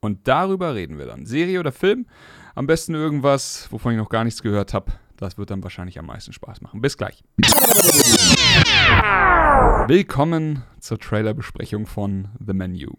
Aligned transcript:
Und 0.00 0.26
darüber 0.28 0.74
reden 0.74 0.98
wir 0.98 1.06
dann. 1.06 1.26
Serie 1.26 1.60
oder 1.60 1.72
Film? 1.72 2.06
Am 2.54 2.66
besten 2.66 2.94
irgendwas, 2.94 3.68
wovon 3.70 3.92
ich 3.92 3.98
noch 3.98 4.08
gar 4.08 4.24
nichts 4.24 4.42
gehört 4.42 4.72
habe. 4.72 4.92
Das 5.16 5.36
wird 5.36 5.50
dann 5.50 5.62
wahrscheinlich 5.62 5.98
am 5.98 6.06
meisten 6.06 6.32
Spaß 6.32 6.62
machen. 6.62 6.80
Bis 6.80 6.96
gleich. 6.96 7.22
Willkommen 9.88 10.62
zur 10.78 10.98
Trailerbesprechung 10.98 11.86
von 11.86 12.28
The 12.44 12.54
Menu. 12.54 12.92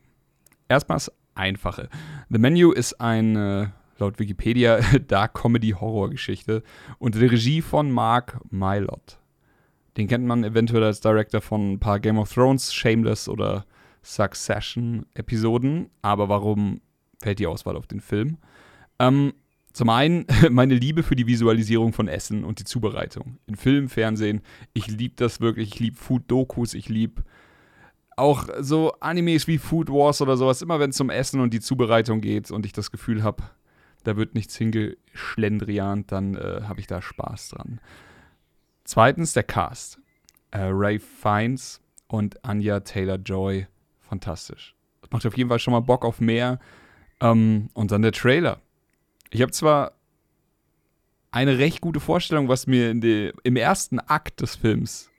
Erstmal 0.67 0.97
das 0.97 1.11
Einfache. 1.33 1.89
The 2.29 2.37
Menu 2.37 2.71
ist 2.71 3.01
eine, 3.01 3.73
laut 3.97 4.19
Wikipedia, 4.19 4.79
Dark-Comedy-Horror-Geschichte 5.07 6.61
unter 6.99 7.19
der 7.19 7.31
Regie 7.31 7.63
von 7.63 7.89
Mark 7.89 8.39
Mylott. 8.51 9.20
Den 9.97 10.07
kennt 10.07 10.25
man 10.25 10.43
eventuell 10.43 10.83
als 10.83 11.01
Director 11.01 11.41
von 11.41 11.73
ein 11.73 11.79
paar 11.79 11.99
Game 11.99 12.17
of 12.17 12.33
Thrones, 12.33 12.73
Shameless 12.73 13.27
oder 13.27 13.65
Succession-Episoden. 14.03 15.89
Aber 16.01 16.29
warum 16.29 16.81
fällt 17.21 17.39
die 17.39 17.47
Auswahl 17.47 17.75
auf 17.75 17.87
den 17.87 17.99
Film? 17.99 18.37
Ähm, 18.99 19.33
zum 19.73 19.89
einen 19.89 20.25
meine 20.49 20.75
Liebe 20.75 21.03
für 21.03 21.15
die 21.15 21.27
Visualisierung 21.27 21.93
von 21.93 22.07
Essen 22.07 22.43
und 22.43 22.59
die 22.59 22.63
Zubereitung. 22.63 23.37
In 23.47 23.55
Film, 23.55 23.89
Fernsehen, 23.89 24.41
ich 24.73 24.87
liebe 24.87 25.15
das 25.17 25.41
wirklich. 25.41 25.73
Ich 25.73 25.79
liebe 25.79 25.97
Food-Dokus, 25.97 26.73
ich 26.73 26.89
liebe 26.89 27.23
auch 28.17 28.47
so 28.59 28.93
Animes 28.99 29.47
wie 29.47 29.57
Food 29.57 29.89
Wars 29.89 30.21
oder 30.21 30.37
sowas. 30.37 30.61
Immer 30.61 30.79
wenn 30.79 30.91
es 30.91 31.01
um 31.01 31.09
Essen 31.09 31.39
und 31.41 31.53
die 31.53 31.59
Zubereitung 31.59 32.21
geht 32.21 32.51
und 32.51 32.65
ich 32.65 32.73
das 32.73 32.91
Gefühl 32.91 33.23
habe, 33.23 33.43
da 34.03 34.17
wird 34.17 34.35
nichts 34.35 34.55
hingeschlendriant, 34.55 36.11
dann 36.11 36.35
äh, 36.35 36.61
habe 36.63 36.79
ich 36.79 36.87
da 36.87 37.01
Spaß 37.01 37.49
dran. 37.49 37.79
Zweitens 38.91 39.31
der 39.31 39.43
Cast. 39.43 40.01
Äh, 40.51 40.63
Ray 40.63 40.99
Fiennes 40.99 41.79
und 42.09 42.43
Anya 42.43 42.81
Taylor-Joy. 42.81 43.65
Fantastisch. 44.01 44.75
Das 44.99 45.11
macht 45.11 45.25
auf 45.25 45.37
jeden 45.37 45.47
Fall 45.47 45.59
schon 45.59 45.71
mal 45.71 45.79
Bock 45.79 46.03
auf 46.03 46.19
mehr. 46.19 46.59
Ähm, 47.21 47.69
und 47.73 47.91
dann 47.91 48.01
der 48.01 48.11
Trailer. 48.11 48.59
Ich 49.29 49.41
habe 49.41 49.53
zwar 49.53 49.93
eine 51.31 51.57
recht 51.57 51.79
gute 51.79 52.01
Vorstellung, 52.01 52.49
was 52.49 52.67
mir 52.67 52.93
die, 52.93 53.31
im 53.43 53.55
ersten 53.55 53.99
Akt 53.99 54.41
des 54.41 54.57
Films 54.57 55.09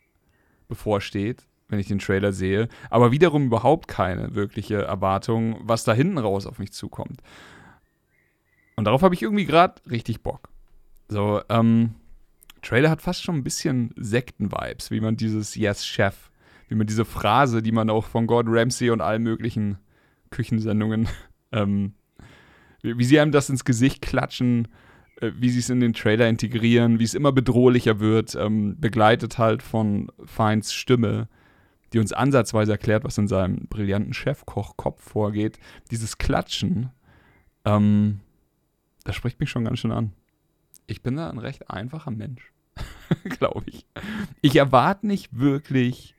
bevorsteht, 0.69 1.47
wenn 1.69 1.79
ich 1.79 1.89
den 1.89 1.99
Trailer 1.99 2.35
sehe, 2.35 2.69
aber 2.91 3.11
wiederum 3.11 3.47
überhaupt 3.47 3.89
keine 3.89 4.35
wirkliche 4.35 4.83
Erwartung, 4.83 5.57
was 5.63 5.85
da 5.85 5.95
hinten 5.95 6.19
raus 6.19 6.45
auf 6.45 6.59
mich 6.59 6.75
zukommt. 6.75 7.23
Und 8.77 8.85
darauf 8.85 9.01
habe 9.01 9.15
ich 9.15 9.23
irgendwie 9.23 9.47
gerade 9.47 9.81
richtig 9.91 10.23
Bock. 10.23 10.51
So, 11.09 11.41
ähm, 11.49 11.95
Trailer 12.63 12.91
hat 12.91 13.03
fast 13.03 13.23
schon 13.23 13.37
ein 13.37 13.45
bisschen 13.45 13.93
Sekten-Vibes, 13.97 14.91
wie 14.91 15.01
man 15.01 15.17
dieses 15.17 15.55
Yes 15.57 15.85
Chef, 15.85 16.31
wie 16.69 16.75
man 16.77 16.87
diese 16.87 17.05
Phrase, 17.05 17.63
die 17.63 17.73
man 17.73 17.91
auch 17.91 18.07
von 18.07 18.27
Gordon 18.27 18.57
Ramsay 18.57 18.91
und 18.91 19.01
allen 19.01 19.23
möglichen 19.23 19.79
Küchensendungen, 20.31 21.09
ähm, 21.53 21.95
wie, 22.83 22.97
wie 22.99 23.05
sie 23.05 23.21
einem 23.21 23.33
das 23.33 23.51
ins 23.51 23.65
Gesicht 23.65 24.01
klatschen, 24.01 24.69
äh, 25.21 25.33
wie 25.37 25.51
sie 25.51 25.59
es 25.59 25.71
in 25.71 25.81
den 25.81 25.93
Trailer 25.93 26.29
integrieren, 26.29 26.99
wie 26.99 27.05
es 27.05 27.15
immer 27.15 27.33
bedrohlicher 27.33 28.01
wird, 28.01 28.35
ähm, 28.37 28.79
begleitet 28.79 29.39
halt 29.39 29.63
von 29.63 30.11
Feins 30.25 30.73
Stimme, 30.73 31.29
die 31.93 31.99
uns 31.99 32.13
ansatzweise 32.13 32.73
erklärt, 32.73 33.05
was 33.05 33.19
in 33.19 33.29
seinem 33.29 33.67
brillanten 33.69 34.15
Chefkochkopf 34.15 35.03
vorgeht. 35.03 35.59
Dieses 35.91 36.17
Klatschen, 36.17 36.91
ähm, 37.65 38.21
das 39.05 39.17
spricht 39.17 39.41
mich 39.41 39.51
schon 39.51 39.65
ganz 39.65 39.81
schön 39.81 39.93
an. 39.93 40.13
Ich 40.87 41.03
bin 41.03 41.17
da 41.17 41.29
ein 41.29 41.39
recht 41.39 41.71
einfacher 41.71 42.11
Mensch. 42.11 42.52
glaube 43.25 43.65
ich. 43.67 43.87
Ich 44.41 44.57
erwarte 44.57 45.07
nicht 45.07 45.39
wirklich 45.39 46.15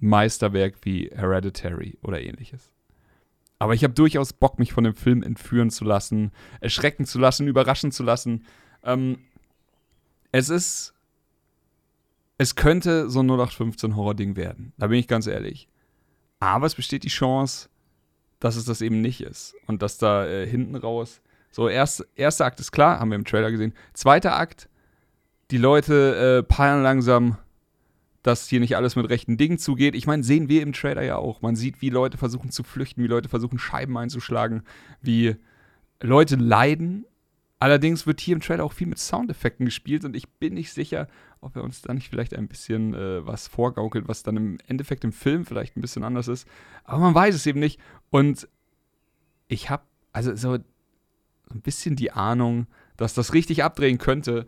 Meisterwerk 0.00 0.76
wie 0.82 1.10
Hereditary 1.14 1.98
oder 2.02 2.20
ähnliches. 2.20 2.72
Aber 3.58 3.74
ich 3.74 3.84
habe 3.84 3.94
durchaus 3.94 4.32
Bock, 4.32 4.58
mich 4.58 4.72
von 4.72 4.84
dem 4.84 4.94
Film 4.94 5.22
entführen 5.22 5.70
zu 5.70 5.84
lassen, 5.84 6.32
erschrecken 6.60 7.06
zu 7.06 7.18
lassen, 7.18 7.46
überraschen 7.46 7.92
zu 7.92 8.02
lassen. 8.02 8.44
Ähm, 8.82 9.18
es 10.32 10.48
ist. 10.48 10.92
Es 12.36 12.56
könnte 12.56 13.08
so 13.08 13.20
ein 13.20 13.30
0815 13.30 13.94
Horror-Ding 13.94 14.34
werden. 14.34 14.72
Da 14.76 14.88
bin 14.88 14.98
ich 14.98 15.06
ganz 15.06 15.28
ehrlich. 15.28 15.68
Aber 16.40 16.66
es 16.66 16.74
besteht 16.74 17.04
die 17.04 17.08
Chance, 17.08 17.68
dass 18.40 18.56
es 18.56 18.64
das 18.64 18.80
eben 18.80 19.00
nicht 19.00 19.20
ist. 19.20 19.54
Und 19.66 19.82
dass 19.82 19.98
da 19.98 20.26
äh, 20.26 20.44
hinten 20.44 20.74
raus. 20.74 21.22
So, 21.52 21.68
erst, 21.68 22.04
erster 22.16 22.46
Akt 22.46 22.58
ist 22.58 22.72
klar, 22.72 22.98
haben 22.98 23.10
wir 23.10 23.16
im 23.16 23.24
Trailer 23.24 23.52
gesehen. 23.52 23.72
Zweiter 23.92 24.36
Akt 24.36 24.68
die 25.50 25.58
Leute 25.58 26.40
äh, 26.40 26.42
peilen 26.42 26.82
langsam, 26.82 27.36
dass 28.22 28.48
hier 28.48 28.60
nicht 28.60 28.76
alles 28.76 28.96
mit 28.96 29.08
rechten 29.10 29.36
Dingen 29.36 29.58
zugeht. 29.58 29.94
Ich 29.94 30.06
meine, 30.06 30.22
sehen 30.22 30.48
wir 30.48 30.62
im 30.62 30.72
Trailer 30.72 31.02
ja 31.02 31.16
auch. 31.16 31.42
Man 31.42 31.56
sieht, 31.56 31.82
wie 31.82 31.90
Leute 31.90 32.16
versuchen 32.16 32.50
zu 32.50 32.62
flüchten, 32.62 33.02
wie 33.02 33.06
Leute 33.06 33.28
versuchen, 33.28 33.58
Scheiben 33.58 33.96
einzuschlagen, 33.98 34.62
wie 35.02 35.36
Leute 36.00 36.36
leiden. 36.36 37.04
Allerdings 37.58 38.06
wird 38.06 38.20
hier 38.20 38.34
im 38.34 38.40
Trailer 38.40 38.64
auch 38.64 38.72
viel 38.72 38.86
mit 38.86 38.98
Soundeffekten 38.98 39.66
gespielt 39.66 40.04
und 40.04 40.16
ich 40.16 40.28
bin 40.28 40.54
nicht 40.54 40.72
sicher, 40.72 41.06
ob 41.40 41.54
er 41.56 41.64
uns 41.64 41.82
da 41.82 41.92
nicht 41.92 42.08
vielleicht 42.08 42.34
ein 42.34 42.48
bisschen 42.48 42.94
äh, 42.94 43.26
was 43.26 43.46
vorgaukelt, 43.46 44.08
was 44.08 44.22
dann 44.22 44.36
im 44.36 44.58
Endeffekt 44.66 45.04
im 45.04 45.12
Film 45.12 45.44
vielleicht 45.44 45.76
ein 45.76 45.82
bisschen 45.82 46.02
anders 46.02 46.28
ist. 46.28 46.48
Aber 46.84 47.00
man 47.00 47.14
weiß 47.14 47.34
es 47.34 47.46
eben 47.46 47.60
nicht. 47.60 47.78
Und 48.10 48.48
ich 49.48 49.68
habe 49.68 49.82
also 50.12 50.34
so 50.34 50.52
ein 50.52 51.60
bisschen 51.60 51.96
die 51.96 52.10
Ahnung, 52.10 52.66
dass 52.96 53.12
das 53.12 53.34
richtig 53.34 53.64
abdrehen 53.64 53.98
könnte, 53.98 54.46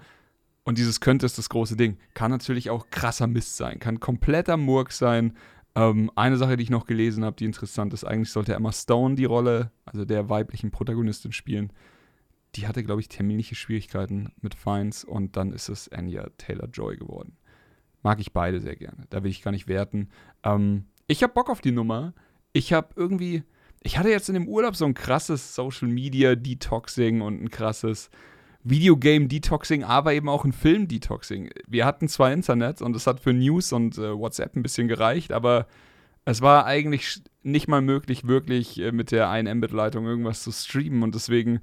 Und 0.66 0.78
dieses 0.78 1.00
könnte 1.00 1.24
ist 1.24 1.38
das 1.38 1.48
große 1.48 1.76
Ding. 1.76 1.96
Kann 2.12 2.32
natürlich 2.32 2.70
auch 2.70 2.90
krasser 2.90 3.28
Mist 3.28 3.56
sein, 3.56 3.78
kann 3.78 4.00
kompletter 4.00 4.56
Murk 4.56 4.90
sein. 4.90 5.36
Ähm, 5.76 6.10
eine 6.16 6.36
Sache, 6.36 6.56
die 6.56 6.64
ich 6.64 6.70
noch 6.70 6.86
gelesen 6.86 7.24
habe, 7.24 7.36
die 7.36 7.44
interessant 7.44 7.94
ist, 7.94 8.02
eigentlich 8.02 8.32
sollte 8.32 8.54
Emma 8.54 8.72
Stone 8.72 9.14
die 9.14 9.26
Rolle, 9.26 9.70
also 9.84 10.04
der 10.04 10.28
weiblichen 10.28 10.72
Protagonistin 10.72 11.30
spielen. 11.30 11.72
Die 12.56 12.66
hatte, 12.66 12.82
glaube 12.82 13.00
ich, 13.00 13.06
terminliche 13.06 13.54
Schwierigkeiten 13.54 14.32
mit 14.40 14.56
Fines 14.56 15.04
und 15.04 15.36
dann 15.36 15.52
ist 15.52 15.68
es 15.68 15.88
Anya 15.92 16.30
Taylor-Joy 16.36 16.96
geworden. 16.96 17.36
Mag 18.02 18.18
ich 18.18 18.32
beide 18.32 18.58
sehr 18.60 18.74
gerne. 18.74 19.04
Da 19.10 19.22
will 19.22 19.30
ich 19.30 19.42
gar 19.42 19.52
nicht 19.52 19.68
werten. 19.68 20.08
Ähm, 20.42 20.86
ich 21.06 21.22
habe 21.22 21.32
Bock 21.32 21.48
auf 21.48 21.60
die 21.60 21.70
Nummer. 21.70 22.12
Ich 22.52 22.72
habe 22.72 22.88
irgendwie, 22.96 23.44
ich 23.84 23.98
hatte 23.98 24.10
jetzt 24.10 24.28
in 24.28 24.34
dem 24.34 24.48
Urlaub 24.48 24.74
so 24.74 24.84
ein 24.84 24.94
krasses 24.94 25.54
Social 25.54 25.86
Media 25.86 26.34
Detoxing 26.34 27.20
und 27.20 27.40
ein 27.40 27.50
krasses 27.50 28.10
Videogame 28.68 29.28
Detoxing, 29.28 29.84
aber 29.84 30.12
eben 30.14 30.28
auch 30.28 30.44
ein 30.44 30.52
Film 30.52 30.88
Detoxing. 30.88 31.50
Wir 31.66 31.86
hatten 31.86 32.08
zwar 32.08 32.32
Internet 32.32 32.82
und 32.82 32.96
es 32.96 33.06
hat 33.06 33.20
für 33.20 33.32
News 33.32 33.72
und 33.72 33.96
äh, 33.98 34.16
WhatsApp 34.16 34.56
ein 34.56 34.62
bisschen 34.62 34.88
gereicht, 34.88 35.32
aber 35.32 35.66
es 36.24 36.42
war 36.42 36.66
eigentlich 36.66 37.22
nicht 37.44 37.68
mal 37.68 37.80
möglich, 37.80 38.26
wirklich 38.26 38.80
äh, 38.80 38.90
mit 38.90 39.12
der 39.12 39.30
1 39.30 39.48
Mbit-Leitung 39.54 40.06
irgendwas 40.06 40.42
zu 40.42 40.50
streamen 40.50 41.04
und 41.04 41.14
deswegen 41.14 41.60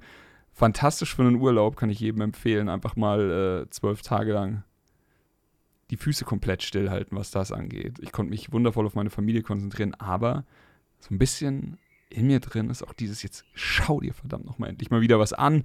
fantastisch 0.52 1.14
für 1.14 1.22
einen 1.22 1.36
Urlaub, 1.36 1.76
kann 1.76 1.90
ich 1.90 2.00
jedem 2.00 2.22
empfehlen, 2.22 2.70
einfach 2.70 2.96
mal 2.96 3.64
äh, 3.66 3.70
zwölf 3.70 4.00
Tage 4.00 4.32
lang 4.32 4.64
die 5.90 5.98
Füße 5.98 6.24
komplett 6.24 6.62
stillhalten, 6.62 7.18
was 7.18 7.30
das 7.30 7.52
angeht. 7.52 7.98
Ich 8.00 8.12
konnte 8.12 8.30
mich 8.30 8.50
wundervoll 8.50 8.86
auf 8.86 8.94
meine 8.94 9.10
Familie 9.10 9.42
konzentrieren, 9.42 9.94
aber 9.94 10.44
so 11.00 11.14
ein 11.14 11.18
bisschen 11.18 11.76
in 12.08 12.26
mir 12.26 12.40
drin 12.40 12.70
ist 12.70 12.82
auch 12.82 12.94
dieses 12.94 13.22
jetzt 13.22 13.44
schau 13.52 14.00
dir 14.00 14.14
verdammt 14.14 14.46
nochmal 14.46 14.70
endlich 14.70 14.90
mal 14.90 15.02
wieder 15.02 15.18
was 15.18 15.34
an 15.34 15.64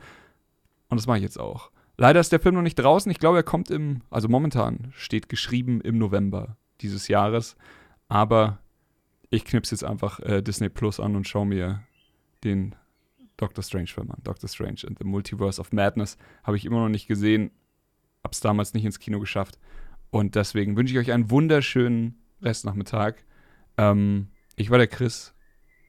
und 0.89 0.97
das 0.97 1.07
mache 1.07 1.17
ich 1.17 1.23
jetzt 1.23 1.39
auch. 1.39 1.71
Leider 1.97 2.19
ist 2.19 2.31
der 2.31 2.39
Film 2.39 2.55
noch 2.55 2.61
nicht 2.61 2.79
draußen. 2.79 3.11
Ich 3.11 3.19
glaube, 3.19 3.37
er 3.37 3.43
kommt 3.43 3.69
im, 3.69 4.01
also 4.09 4.27
momentan 4.27 4.91
steht 4.95 5.29
geschrieben 5.29 5.81
im 5.81 5.97
November 5.97 6.57
dieses 6.81 7.07
Jahres. 7.07 7.55
Aber 8.07 8.59
ich 9.29 9.45
knipse 9.45 9.75
jetzt 9.75 9.83
einfach 9.83 10.19
äh, 10.21 10.41
Disney 10.41 10.69
Plus 10.69 10.99
an 10.99 11.15
und 11.15 11.27
schaue 11.27 11.45
mir 11.45 11.83
den 12.43 12.75
Doctor 13.37 13.63
Strange 13.63 13.87
Film 13.87 14.11
an. 14.11 14.19
Doctor 14.23 14.49
Strange 14.49 14.81
and 14.87 14.97
the 14.97 15.05
Multiverse 15.05 15.59
of 15.59 15.71
Madness 15.71 16.17
habe 16.43 16.57
ich 16.57 16.65
immer 16.65 16.79
noch 16.79 16.89
nicht 16.89 17.07
gesehen. 17.07 17.51
Habe 18.23 18.31
es 18.31 18.39
damals 18.39 18.73
nicht 18.73 18.85
ins 18.85 18.99
Kino 18.99 19.19
geschafft. 19.19 19.59
Und 20.09 20.35
deswegen 20.35 20.75
wünsche 20.75 20.93
ich 20.93 20.99
euch 20.99 21.11
einen 21.11 21.29
wunderschönen 21.29 22.17
Restnachmittag. 22.41 23.15
Ähm, 23.77 24.29
ich 24.55 24.69
war 24.69 24.77
der 24.77 24.87
Chris 24.87 25.33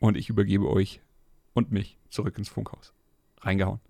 und 0.00 0.16
ich 0.16 0.28
übergebe 0.28 0.68
euch 0.68 1.00
und 1.54 1.72
mich 1.72 1.98
zurück 2.08 2.36
ins 2.36 2.48
Funkhaus. 2.48 2.92
Reingehauen. 3.40 3.80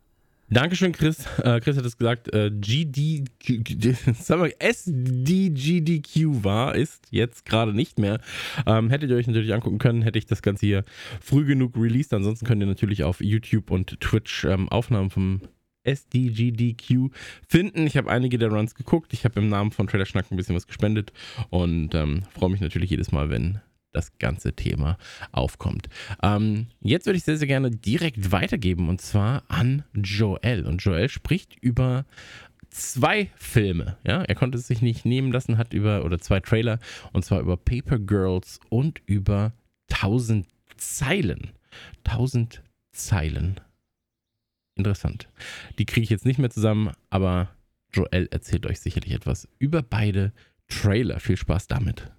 Dankeschön, 0.53 0.91
Chris. 0.91 1.27
Äh, 1.45 1.61
Chris 1.61 1.77
hat 1.77 1.85
es 1.85 1.97
gesagt, 1.97 2.35
äh, 2.35 2.51
GD, 2.51 3.25
SDGDQ 4.59 6.11
war, 6.45 6.75
ist 6.75 7.07
jetzt 7.11 7.45
gerade 7.45 7.73
nicht 7.73 8.01
mehr. 8.01 8.19
Ähm, 8.67 8.91
hättet 8.91 9.11
ihr 9.11 9.17
euch 9.17 9.29
natürlich 9.29 9.55
angucken 9.55 9.79
können, 9.79 10.03
hätte 10.03 10.19
ich 10.19 10.27
das 10.27 10.43
Ganze 10.43 10.67
hier 10.67 10.85
früh 11.21 11.45
genug 11.45 11.77
released. 11.77 12.13
Ansonsten 12.13 12.47
könnt 12.47 12.61
ihr 12.61 12.67
natürlich 12.67 13.05
auf 13.05 13.21
YouTube 13.21 13.71
und 13.71 14.01
Twitch 14.01 14.45
ähm, 14.45 14.69
Aufnahmen 14.69 15.11
vom 15.11 15.41
SDGDQ 15.85 17.11
finden. 17.47 17.87
Ich 17.87 17.97
habe 17.97 18.11
einige 18.11 18.37
der 18.37 18.51
Runs 18.51 18.75
geguckt. 18.75 19.13
Ich 19.13 19.25
habe 19.25 19.39
im 19.39 19.49
Namen 19.49 19.71
von 19.71 19.87
Trailer 19.87 20.05
Schnack 20.05 20.33
ein 20.33 20.37
bisschen 20.37 20.57
was 20.57 20.67
gespendet 20.67 21.13
und 21.51 21.95
ähm, 21.95 22.25
freue 22.35 22.51
mich 22.51 22.61
natürlich 22.61 22.91
jedes 22.91 23.13
Mal, 23.13 23.31
wenn 23.31 23.61
das 23.93 24.19
ganze 24.19 24.53
Thema 24.55 24.97
aufkommt. 25.33 25.89
Ähm, 26.23 26.69
jetzt 26.81 27.07
würde 27.07 27.17
ich 27.17 27.25
sehr, 27.25 27.37
sehr 27.37 27.49
gerne 27.49 27.71
direkt 27.71 28.33
weitergeben 28.33 28.89
und 28.89 29.01
zwar 29.01 29.43
an 29.49 29.85
Joel. 29.95 30.67
Und 30.67 30.83
Joel 30.83 31.09
spricht 31.09 31.57
über 31.61 32.05
zwei 32.71 33.31
Filme. 33.37 33.97
Ja, 34.05 34.23
er 34.23 34.35
konnte 34.35 34.59
es 34.59 34.67
sich 34.67 34.83
nicht 34.83 35.05
nehmen 35.05 35.33
lassen, 35.33 35.59
hat 35.59 35.75
über, 35.75 36.05
oder 36.05 36.19
zwei 36.19 36.41
Trailer, 36.41 36.79
und 37.13 37.25
zwar 37.25 37.41
über 37.41 37.57
Paper 37.57 37.99
Girls 37.99 38.61
und 38.69 39.01
über 39.07 39.53
1000 39.91 40.47
Zeilen. 40.77 41.51
1000 42.05 42.63
Zeilen. 42.93 43.61
Interessant. 44.77 45.29
Die 45.79 45.85
kriege 45.85 46.05
ich 46.05 46.11
jetzt 46.11 46.25
nicht 46.25 46.39
mehr 46.39 46.51
zusammen, 46.51 46.93
aber 47.11 47.51
Joel 47.93 48.29
erzählt 48.31 48.67
euch 48.67 48.81
sicherlich 48.81 49.13
etwas 49.13 49.49
über 49.59 49.83
beide 49.83 50.33
Trailer. 50.69 51.21
Viel 51.21 51.37
Spaß 51.37 51.67
damit. 51.67 52.11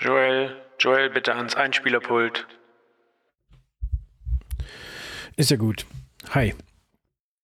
Joel, 0.00 0.56
Joel, 0.78 1.10
bitte 1.10 1.34
ans 1.34 1.56
Einspielerpult. 1.56 2.46
Ist 5.36 5.50
ja 5.50 5.56
gut. 5.56 5.86
Hi. 6.30 6.54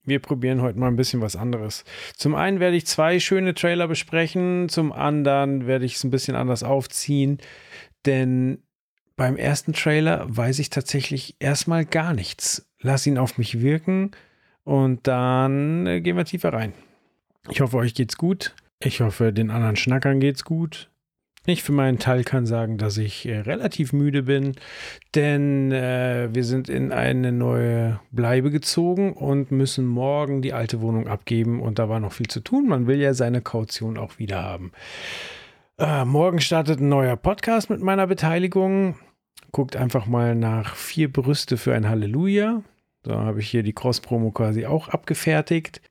Wir 0.04 0.20
probieren 0.20 0.62
heute 0.62 0.78
mal 0.78 0.86
ein 0.86 0.96
bisschen 0.96 1.20
was 1.20 1.34
anderes. 1.34 1.84
Zum 2.16 2.36
einen 2.36 2.60
werde 2.60 2.76
ich 2.76 2.86
zwei 2.86 3.18
schöne 3.18 3.54
Trailer 3.54 3.88
besprechen, 3.88 4.68
zum 4.68 4.92
anderen 4.92 5.66
werde 5.66 5.84
ich 5.84 5.96
es 5.96 6.04
ein 6.04 6.10
bisschen 6.10 6.36
anders 6.36 6.62
aufziehen, 6.62 7.38
denn 8.06 8.62
beim 9.16 9.36
ersten 9.36 9.72
Trailer 9.72 10.26
weiß 10.28 10.58
ich 10.58 10.70
tatsächlich 10.70 11.36
erstmal 11.40 11.84
gar 11.86 12.12
nichts. 12.12 12.70
Lass 12.80 13.06
ihn 13.06 13.18
auf 13.18 13.38
mich 13.38 13.60
wirken 13.60 14.12
und 14.62 15.06
dann 15.08 15.86
äh, 15.86 16.00
gehen 16.00 16.16
wir 16.16 16.24
tiefer 16.24 16.52
rein. 16.52 16.72
Ich 17.50 17.60
hoffe, 17.60 17.78
euch 17.78 17.94
geht's 17.94 18.16
gut. 18.16 18.54
Ich 18.78 19.00
hoffe, 19.00 19.32
den 19.32 19.50
anderen 19.50 19.76
Schnackern 19.76 20.20
geht's 20.20 20.44
gut. 20.44 20.90
Ich 21.46 21.62
für 21.62 21.72
meinen 21.72 21.98
Teil 21.98 22.24
kann 22.24 22.46
sagen, 22.46 22.78
dass 22.78 22.96
ich 22.96 23.28
äh, 23.28 23.40
relativ 23.40 23.92
müde 23.92 24.22
bin, 24.22 24.54
denn 25.14 25.72
äh, 25.72 26.30
wir 26.32 26.42
sind 26.42 26.70
in 26.70 26.90
eine 26.90 27.32
neue 27.32 28.00
Bleibe 28.12 28.50
gezogen 28.50 29.12
und 29.12 29.50
müssen 29.50 29.84
morgen 29.86 30.40
die 30.40 30.54
alte 30.54 30.80
Wohnung 30.80 31.06
abgeben 31.06 31.60
und 31.60 31.78
da 31.78 31.90
war 31.90 32.00
noch 32.00 32.14
viel 32.14 32.28
zu 32.28 32.40
tun. 32.40 32.66
Man 32.66 32.86
will 32.86 32.98
ja 32.98 33.12
seine 33.12 33.42
Kaution 33.42 33.98
auch 33.98 34.18
wieder 34.18 34.42
haben. 34.42 34.72
Äh, 35.76 36.06
morgen 36.06 36.40
startet 36.40 36.80
ein 36.80 36.88
neuer 36.88 37.16
Podcast 37.16 37.68
mit 37.68 37.82
meiner 37.82 38.06
Beteiligung. 38.06 38.96
Guckt 39.52 39.76
einfach 39.76 40.06
mal 40.06 40.34
nach 40.34 40.74
vier 40.76 41.12
Brüste 41.12 41.58
für 41.58 41.74
ein 41.74 41.90
Halleluja. 41.90 42.62
Da 43.02 43.20
habe 43.20 43.40
ich 43.40 43.50
hier 43.50 43.62
die 43.62 43.74
Cross-Promo 43.74 44.30
quasi 44.30 44.64
auch 44.64 44.88
abgefertigt. 44.88 45.82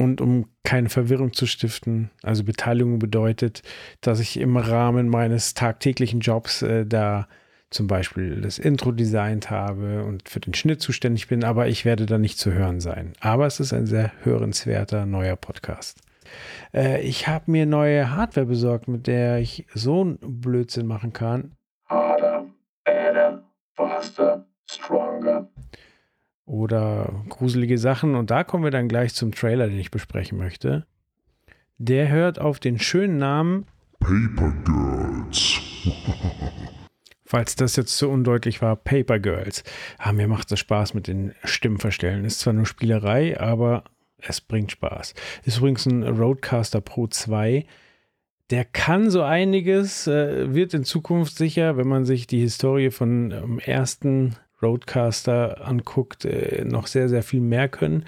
Und 0.00 0.22
um 0.22 0.46
keine 0.64 0.88
Verwirrung 0.88 1.34
zu 1.34 1.44
stiften, 1.44 2.08
also 2.22 2.42
Beteiligung 2.42 2.98
bedeutet, 2.98 3.62
dass 4.00 4.18
ich 4.18 4.40
im 4.40 4.56
Rahmen 4.56 5.10
meines 5.10 5.52
tagtäglichen 5.52 6.20
Jobs 6.20 6.62
äh, 6.62 6.86
da 6.86 7.28
zum 7.68 7.86
Beispiel 7.86 8.40
das 8.40 8.58
Intro 8.58 8.92
designt 8.92 9.50
habe 9.50 10.02
und 10.04 10.26
für 10.26 10.40
den 10.40 10.54
Schnitt 10.54 10.80
zuständig 10.80 11.28
bin, 11.28 11.44
aber 11.44 11.68
ich 11.68 11.84
werde 11.84 12.06
da 12.06 12.16
nicht 12.16 12.38
zu 12.38 12.50
hören 12.50 12.80
sein. 12.80 13.12
Aber 13.20 13.46
es 13.46 13.60
ist 13.60 13.74
ein 13.74 13.84
sehr 13.84 14.10
hörenswerter 14.22 15.04
neuer 15.04 15.36
Podcast. 15.36 16.00
Äh, 16.72 17.02
ich 17.02 17.28
habe 17.28 17.50
mir 17.50 17.66
neue 17.66 18.10
Hardware 18.10 18.46
besorgt, 18.46 18.88
mit 18.88 19.06
der 19.06 19.40
ich 19.40 19.66
so 19.74 20.00
einen 20.00 20.18
Blödsinn 20.22 20.86
machen 20.86 21.12
kann. 21.12 21.52
Harder, 21.90 22.29
oder 26.50 27.24
gruselige 27.28 27.78
Sachen. 27.78 28.16
Und 28.16 28.30
da 28.30 28.42
kommen 28.42 28.64
wir 28.64 28.72
dann 28.72 28.88
gleich 28.88 29.14
zum 29.14 29.32
Trailer, 29.32 29.68
den 29.68 29.78
ich 29.78 29.92
besprechen 29.92 30.36
möchte. 30.36 30.84
Der 31.78 32.08
hört 32.08 32.40
auf 32.40 32.58
den 32.58 32.78
schönen 32.78 33.18
Namen 33.18 33.66
Paper 34.00 34.52
Girls. 34.64 35.60
Falls 37.24 37.54
das 37.54 37.76
jetzt 37.76 37.96
zu 37.96 38.10
undeutlich 38.10 38.60
war, 38.60 38.74
Paper 38.74 39.20
Girls. 39.20 39.62
Ah, 39.98 40.12
mir 40.12 40.26
macht 40.26 40.50
das 40.50 40.58
Spaß 40.58 40.94
mit 40.94 41.06
den 41.06 41.32
Stimmverstellen. 41.44 42.24
Ist 42.24 42.40
zwar 42.40 42.52
nur 42.52 42.66
Spielerei, 42.66 43.38
aber 43.38 43.84
es 44.18 44.40
bringt 44.40 44.72
Spaß. 44.72 45.14
Ist 45.44 45.58
übrigens 45.58 45.86
ein 45.86 46.02
Roadcaster 46.02 46.80
Pro 46.80 47.06
2. 47.06 47.64
Der 48.50 48.64
kann 48.64 49.08
so 49.08 49.22
einiges, 49.22 50.08
äh, 50.08 50.52
wird 50.52 50.74
in 50.74 50.82
Zukunft 50.82 51.36
sicher, 51.36 51.76
wenn 51.76 51.86
man 51.86 52.04
sich 52.04 52.26
die 52.26 52.40
Historie 52.40 52.90
von 52.90 53.30
ähm, 53.30 53.60
ersten 53.60 54.34
Roadcaster 54.62 55.66
anguckt, 55.66 56.24
äh, 56.24 56.64
noch 56.64 56.86
sehr, 56.86 57.08
sehr 57.08 57.22
viel 57.22 57.40
mehr 57.40 57.68
können. 57.68 58.04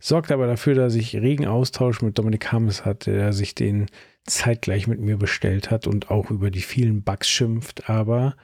Sorgt 0.00 0.30
aber 0.32 0.46
dafür, 0.46 0.74
dass 0.74 0.94
ich 0.94 1.16
regen 1.16 1.46
Austausch 1.46 2.02
mit 2.02 2.18
Dominik 2.18 2.52
Hammes 2.52 2.84
hatte, 2.84 3.12
der 3.12 3.32
sich 3.32 3.54
den 3.54 3.86
zeitgleich 4.26 4.86
mit 4.86 5.00
mir 5.00 5.16
bestellt 5.16 5.70
hat 5.70 5.86
und 5.86 6.10
auch 6.10 6.30
über 6.30 6.50
die 6.50 6.62
vielen 6.62 7.02
Bugs 7.02 7.28
schimpft. 7.28 7.88
Aber 7.88 8.36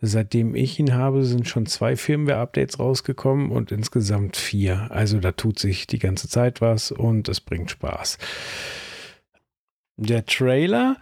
seitdem 0.00 0.54
ich 0.54 0.78
ihn 0.78 0.94
habe, 0.94 1.24
sind 1.24 1.48
schon 1.48 1.66
zwei 1.66 1.96
Firmware-Updates 1.96 2.78
rausgekommen 2.78 3.50
und 3.50 3.72
insgesamt 3.72 4.36
vier. 4.36 4.88
Also 4.90 5.18
da 5.18 5.32
tut 5.32 5.58
sich 5.58 5.86
die 5.86 5.98
ganze 5.98 6.28
Zeit 6.28 6.60
was 6.60 6.92
und 6.92 7.28
es 7.28 7.40
bringt 7.40 7.70
Spaß. 7.70 8.18
Der 10.02 10.24
Trailer, 10.24 10.96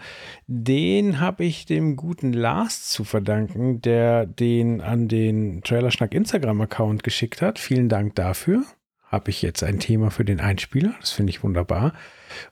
den 0.48 1.20
habe 1.20 1.44
ich 1.44 1.66
dem 1.66 1.94
guten 1.94 2.32
Lars 2.32 2.88
zu 2.88 3.04
verdanken, 3.04 3.80
der 3.80 4.26
den 4.26 4.80
an 4.80 5.06
den 5.06 5.62
Trailerschnack 5.62 6.12
Instagram-Account 6.12 7.04
geschickt 7.04 7.40
hat. 7.40 7.60
Vielen 7.60 7.88
Dank 7.88 8.16
dafür. 8.16 8.64
Habe 9.04 9.30
ich 9.30 9.40
jetzt 9.40 9.62
ein 9.62 9.78
Thema 9.78 10.10
für 10.10 10.24
den 10.24 10.40
Einspieler. 10.40 10.96
Das 10.98 11.12
finde 11.12 11.30
ich 11.30 11.44
wunderbar. 11.44 11.92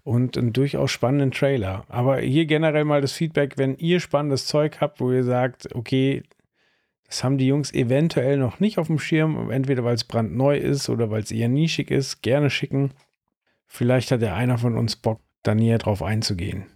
Und 0.04 0.38
einen 0.38 0.52
durchaus 0.52 0.92
spannenden 0.92 1.32
Trailer. 1.32 1.84
Aber 1.88 2.18
hier 2.18 2.46
generell 2.46 2.84
mal 2.84 3.00
das 3.00 3.10
Feedback, 3.10 3.58
wenn 3.58 3.76
ihr 3.78 3.98
spannendes 3.98 4.46
Zeug 4.46 4.80
habt, 4.80 5.00
wo 5.00 5.10
ihr 5.10 5.24
sagt, 5.24 5.74
okay, 5.74 6.22
das 7.08 7.24
haben 7.24 7.38
die 7.38 7.48
Jungs 7.48 7.74
eventuell 7.74 8.38
noch 8.38 8.60
nicht 8.60 8.78
auf 8.78 8.86
dem 8.86 9.00
Schirm, 9.00 9.50
entweder 9.50 9.82
weil 9.82 9.96
es 9.96 10.04
brandneu 10.04 10.56
ist 10.56 10.88
oder 10.88 11.10
weil 11.10 11.22
es 11.22 11.32
eher 11.32 11.48
nischig 11.48 11.90
ist, 11.90 12.22
gerne 12.22 12.50
schicken. 12.50 12.92
Vielleicht 13.66 14.12
hat 14.12 14.22
ja 14.22 14.36
einer 14.36 14.58
von 14.58 14.78
uns 14.78 14.94
Bock, 14.94 15.20
da 15.46 15.54
näher 15.54 15.78
drauf 15.78 16.02
einzugehen. 16.02 16.66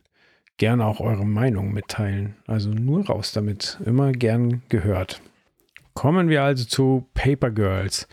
Gerne 0.57 0.85
auch 0.85 1.01
eure 1.01 1.27
Meinung 1.27 1.73
mitteilen. 1.73 2.37
Also 2.47 2.71
nur 2.71 3.07
raus 3.07 3.33
damit. 3.33 3.79
Immer 3.85 4.13
gern 4.13 4.63
gehört. 4.69 5.21
Kommen 5.95 6.29
wir 6.29 6.43
also 6.43 6.65
zu 6.65 7.09
Paper 7.15 7.51
Girls. 7.51 8.09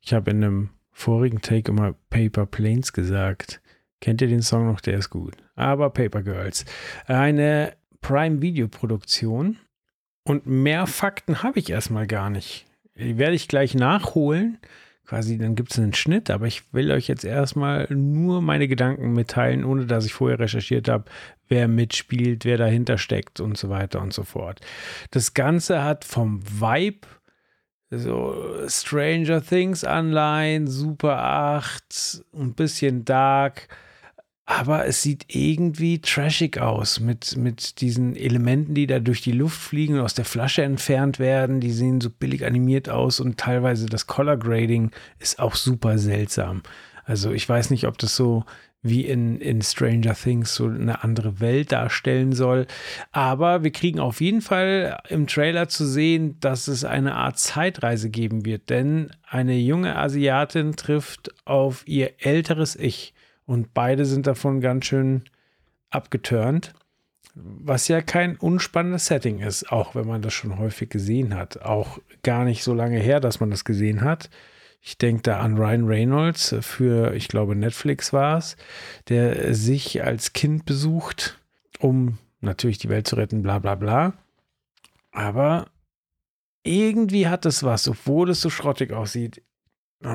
Ich 0.00 0.12
habe 0.12 0.30
in 0.30 0.44
einem 0.44 0.70
vorigen 0.92 1.40
Take 1.40 1.70
immer 1.70 1.94
Paper 2.10 2.46
Planes 2.46 2.92
gesagt. 2.92 3.60
Kennt 4.00 4.22
ihr 4.22 4.28
den 4.28 4.42
Song 4.42 4.66
noch? 4.66 4.80
Der 4.80 4.98
ist 4.98 5.10
gut. 5.10 5.36
Aber 5.56 5.90
Paper 5.90 6.22
Girls. 6.22 6.64
Eine 7.06 7.74
Prime 8.00 8.40
Video 8.40 8.68
Produktion. 8.68 9.58
Und 10.24 10.46
mehr 10.46 10.86
Fakten 10.86 11.42
habe 11.42 11.58
ich 11.58 11.70
erstmal 11.70 12.06
gar 12.06 12.30
nicht. 12.30 12.66
Die 12.96 13.18
werde 13.18 13.34
ich 13.34 13.48
gleich 13.48 13.74
nachholen. 13.74 14.58
Quasi, 15.08 15.38
dann 15.38 15.54
gibt 15.54 15.72
es 15.72 15.78
einen 15.78 15.94
Schnitt, 15.94 16.28
aber 16.28 16.46
ich 16.46 16.74
will 16.74 16.90
euch 16.90 17.08
jetzt 17.08 17.24
erstmal 17.24 17.86
nur 17.90 18.42
meine 18.42 18.68
Gedanken 18.68 19.14
mitteilen, 19.14 19.64
ohne 19.64 19.86
dass 19.86 20.04
ich 20.04 20.12
vorher 20.12 20.38
recherchiert 20.38 20.86
habe, 20.86 21.04
wer 21.48 21.66
mitspielt, 21.66 22.44
wer 22.44 22.58
dahinter 22.58 22.98
steckt 22.98 23.40
und 23.40 23.56
so 23.56 23.70
weiter 23.70 24.02
und 24.02 24.12
so 24.12 24.22
fort. 24.22 24.60
Das 25.10 25.32
Ganze 25.32 25.82
hat 25.82 26.04
vom 26.04 26.42
Vibe 26.60 27.08
so 27.90 28.34
Stranger 28.68 29.42
Things 29.42 29.82
Anleihen, 29.82 30.66
Super 30.66 31.16
8, 31.16 32.24
ein 32.34 32.52
bisschen 32.52 33.06
Dark 33.06 33.68
aber 34.50 34.86
es 34.86 35.02
sieht 35.02 35.26
irgendwie 35.28 36.00
trashig 36.00 36.58
aus 36.58 37.00
mit, 37.00 37.36
mit 37.36 37.82
diesen 37.82 38.16
Elementen, 38.16 38.72
die 38.72 38.86
da 38.86 38.98
durch 38.98 39.20
die 39.20 39.32
Luft 39.32 39.60
fliegen 39.60 39.96
und 39.96 40.00
aus 40.00 40.14
der 40.14 40.24
Flasche 40.24 40.62
entfernt 40.62 41.18
werden. 41.18 41.60
Die 41.60 41.70
sehen 41.70 42.00
so 42.00 42.08
billig 42.08 42.46
animiert 42.46 42.88
aus 42.88 43.20
und 43.20 43.36
teilweise 43.36 43.84
das 43.84 44.06
Color 44.06 44.38
Grading 44.38 44.90
ist 45.18 45.38
auch 45.38 45.54
super 45.54 45.98
seltsam. 45.98 46.62
Also 47.04 47.32
ich 47.32 47.46
weiß 47.46 47.68
nicht, 47.68 47.86
ob 47.86 47.98
das 47.98 48.16
so 48.16 48.46
wie 48.80 49.04
in, 49.04 49.38
in 49.42 49.60
Stranger 49.60 50.14
Things 50.14 50.54
so 50.54 50.64
eine 50.64 51.04
andere 51.04 51.40
Welt 51.40 51.70
darstellen 51.70 52.32
soll. 52.32 52.66
Aber 53.12 53.64
wir 53.64 53.70
kriegen 53.70 54.00
auf 54.00 54.22
jeden 54.22 54.40
Fall 54.40 54.98
im 55.10 55.26
Trailer 55.26 55.68
zu 55.68 55.84
sehen, 55.84 56.40
dass 56.40 56.68
es 56.68 56.86
eine 56.86 57.16
Art 57.16 57.38
Zeitreise 57.38 58.08
geben 58.08 58.46
wird. 58.46 58.70
Denn 58.70 59.10
eine 59.28 59.58
junge 59.58 59.96
Asiatin 59.96 60.74
trifft 60.74 61.34
auf 61.44 61.86
ihr 61.86 62.12
älteres 62.24 62.76
Ich 62.76 63.12
und 63.48 63.72
beide 63.72 64.04
sind 64.04 64.26
davon 64.26 64.60
ganz 64.60 64.84
schön 64.84 65.22
abgeturnt. 65.88 66.74
Was 67.34 67.88
ja 67.88 68.02
kein 68.02 68.36
unspannendes 68.36 69.06
Setting 69.06 69.38
ist, 69.38 69.72
auch 69.72 69.94
wenn 69.94 70.06
man 70.06 70.20
das 70.20 70.34
schon 70.34 70.58
häufig 70.58 70.90
gesehen 70.90 71.34
hat. 71.34 71.62
Auch 71.62 71.98
gar 72.22 72.44
nicht 72.44 72.62
so 72.62 72.74
lange 72.74 72.98
her, 72.98 73.20
dass 73.20 73.40
man 73.40 73.50
das 73.50 73.64
gesehen 73.64 74.02
hat. 74.02 74.28
Ich 74.82 74.98
denke 74.98 75.22
da 75.22 75.40
an 75.40 75.56
Ryan 75.56 75.86
Reynolds 75.86 76.56
für, 76.60 77.14
ich 77.14 77.28
glaube, 77.28 77.56
Netflix 77.56 78.12
war 78.12 78.36
es, 78.36 78.58
der 79.08 79.54
sich 79.54 80.04
als 80.04 80.34
Kind 80.34 80.66
besucht, 80.66 81.38
um 81.78 82.18
natürlich 82.42 82.76
die 82.76 82.90
Welt 82.90 83.08
zu 83.08 83.16
retten, 83.16 83.42
bla 83.42 83.60
bla 83.60 83.76
bla. 83.76 84.12
Aber 85.10 85.68
irgendwie 86.64 87.28
hat 87.28 87.46
es 87.46 87.62
was, 87.62 87.88
obwohl 87.88 88.28
es 88.28 88.42
so 88.42 88.50
schrottig 88.50 88.92
aussieht. 88.92 89.42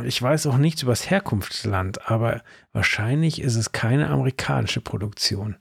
Ich 0.05 0.21
weiß 0.21 0.47
auch 0.47 0.57
nichts 0.57 0.81
über 0.81 0.93
das 0.93 1.09
Herkunftsland, 1.09 2.09
aber 2.09 2.41
wahrscheinlich 2.71 3.41
ist 3.41 3.55
es 3.55 3.73
keine 3.73 4.09
amerikanische 4.09 4.79
Produktion. 4.81 5.57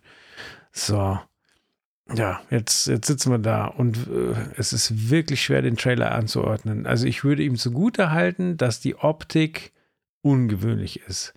So. 0.70 1.18
Ja, 2.14 2.40
jetzt, 2.50 2.88
jetzt 2.88 3.06
sitzen 3.06 3.30
wir 3.30 3.38
da 3.38 3.66
und 3.66 3.96
äh, 4.08 4.34
es 4.56 4.72
ist 4.72 5.10
wirklich 5.10 5.42
schwer, 5.42 5.62
den 5.62 5.76
Trailer 5.76 6.12
anzuordnen. 6.12 6.86
Also 6.86 7.06
ich 7.06 7.24
würde 7.24 7.42
ihm 7.42 7.56
zugute 7.56 8.10
halten, 8.10 8.56
dass 8.56 8.80
die 8.80 8.96
Optik 8.96 9.72
ungewöhnlich 10.20 11.00
ist. 11.00 11.32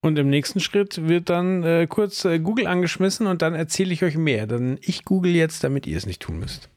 Und 0.00 0.18
im 0.18 0.28
nächsten 0.28 0.60
Schritt 0.60 1.08
wird 1.08 1.30
dann 1.30 1.62
äh, 1.62 1.86
kurz 1.88 2.24
äh, 2.24 2.38
Google 2.38 2.66
angeschmissen 2.66 3.26
und 3.26 3.42
dann 3.42 3.54
erzähle 3.54 3.92
ich 3.92 4.02
euch 4.02 4.16
mehr. 4.16 4.46
Dann 4.46 4.78
ich 4.82 5.04
google 5.04 5.32
jetzt, 5.32 5.64
damit 5.64 5.86
ihr 5.86 5.96
es 5.96 6.06
nicht 6.06 6.22
tun 6.22 6.38
müsst. 6.38 6.68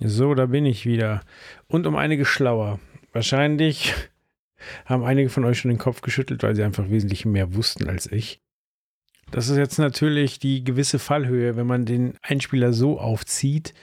So, 0.00 0.34
da 0.34 0.46
bin 0.46 0.64
ich 0.64 0.86
wieder. 0.86 1.22
Und 1.66 1.86
um 1.86 1.96
einiges 1.96 2.28
schlauer. 2.28 2.78
Wahrscheinlich 3.12 3.94
haben 4.84 5.04
einige 5.04 5.28
von 5.28 5.44
euch 5.44 5.58
schon 5.58 5.70
den 5.70 5.78
Kopf 5.78 6.02
geschüttelt, 6.02 6.42
weil 6.42 6.54
sie 6.54 6.62
einfach 6.62 6.88
wesentlich 6.88 7.24
mehr 7.24 7.54
wussten 7.54 7.88
als 7.88 8.10
ich. 8.10 8.40
Das 9.30 9.48
ist 9.48 9.58
jetzt 9.58 9.78
natürlich 9.78 10.38
die 10.38 10.64
gewisse 10.64 10.98
Fallhöhe, 10.98 11.56
wenn 11.56 11.66
man 11.66 11.84
den 11.84 12.14
Einspieler 12.22 12.72
so 12.72 12.98
aufzieht, 12.98 13.74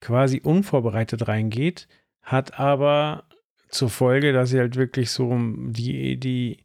quasi 0.00 0.40
unvorbereitet 0.42 1.26
reingeht, 1.26 1.88
hat 2.22 2.60
aber 2.60 3.24
zur 3.68 3.90
Folge, 3.90 4.32
dass 4.32 4.52
ihr 4.52 4.60
halt 4.60 4.76
wirklich 4.76 5.10
so 5.10 5.36
die, 5.36 6.16
die 6.18 6.58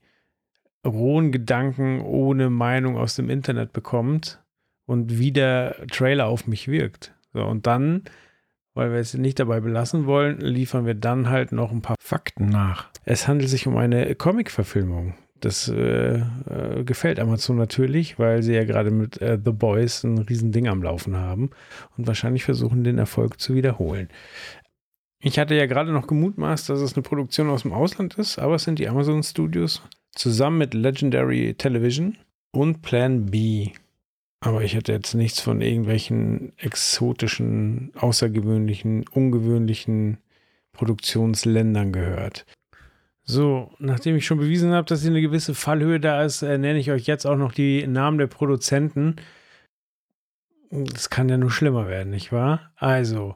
rohen 0.85 1.31
Gedanken 1.31 2.01
ohne 2.01 2.49
Meinung 2.49 2.97
aus 2.97 3.15
dem 3.15 3.29
Internet 3.29 3.73
bekommt 3.73 4.43
und 4.85 5.17
wie 5.17 5.31
der 5.31 5.87
Trailer 5.87 6.27
auf 6.27 6.45
mich 6.45 6.67
wirkt. 6.67 7.13
So, 7.33 7.43
und 7.45 7.65
dann 7.65 8.03
weil 8.79 8.93
wir 8.93 8.99
es 8.99 9.13
nicht 9.13 9.39
dabei 9.39 9.59
belassen 9.59 10.05
wollen, 10.05 10.39
liefern 10.39 10.85
wir 10.85 10.95
dann 10.95 11.29
halt 11.29 11.51
noch 11.51 11.71
ein 11.71 11.81
paar 11.81 11.97
Fakten 12.01 12.47
nach. 12.47 12.87
Es 13.03 13.27
handelt 13.27 13.49
sich 13.49 13.67
um 13.67 13.75
eine 13.75 14.15
Comic-Verfilmung. 14.15 15.15
Das 15.41 15.67
äh, 15.67 16.19
äh, 16.19 16.83
gefällt 16.85 17.19
Amazon 17.19 17.57
natürlich, 17.57 18.19
weil 18.19 18.41
sie 18.41 18.53
ja 18.53 18.63
gerade 18.63 18.89
mit 18.89 19.21
äh, 19.21 19.37
The 19.43 19.51
Boys 19.51 20.03
ein 20.03 20.17
Riesending 20.17 20.69
am 20.69 20.81
Laufen 20.81 21.17
haben 21.17 21.49
und 21.97 22.07
wahrscheinlich 22.07 22.45
versuchen, 22.45 22.85
den 22.85 22.97
Erfolg 22.97 23.39
zu 23.39 23.53
wiederholen. 23.53 24.07
Ich 25.21 25.37
hatte 25.37 25.55
ja 25.55 25.65
gerade 25.65 25.91
noch 25.91 26.07
gemutmaßt, 26.07 26.69
dass 26.69 26.79
es 26.79 26.93
eine 26.93 27.03
Produktion 27.03 27.49
aus 27.49 27.63
dem 27.63 27.73
Ausland 27.73 28.15
ist, 28.15 28.39
aber 28.39 28.55
es 28.55 28.63
sind 28.63 28.79
die 28.79 28.87
Amazon 28.87 29.23
Studios 29.23 29.81
zusammen 30.11 30.57
mit 30.57 30.73
Legendary 30.73 31.53
Television 31.57 32.17
und 32.51 32.81
Plan 32.81 33.25
B. 33.25 33.71
Aber 34.41 34.63
ich 34.63 34.73
hätte 34.73 34.93
jetzt 34.93 35.13
nichts 35.15 35.41
von 35.41 35.61
irgendwelchen 35.61 36.53
exotischen, 36.57 37.91
außergewöhnlichen, 37.95 39.05
ungewöhnlichen 39.07 40.17
Produktionsländern 40.71 41.91
gehört. 41.91 42.45
So, 43.23 43.71
nachdem 43.79 44.15
ich 44.15 44.25
schon 44.25 44.39
bewiesen 44.39 44.71
habe, 44.71 44.87
dass 44.87 45.01
hier 45.01 45.11
eine 45.11 45.21
gewisse 45.21 45.53
Fallhöhe 45.53 45.99
da 45.99 46.23
ist, 46.23 46.41
äh, 46.41 46.57
nenne 46.57 46.79
ich 46.79 46.89
euch 46.89 47.05
jetzt 47.05 47.25
auch 47.25 47.35
noch 47.35 47.51
die 47.51 47.85
Namen 47.85 48.17
der 48.17 48.27
Produzenten. 48.27 49.17
Das 50.71 51.09
kann 51.09 51.29
ja 51.29 51.37
nur 51.37 51.51
schlimmer 51.51 51.87
werden, 51.87 52.09
nicht 52.09 52.31
wahr? 52.31 52.71
Also, 52.75 53.35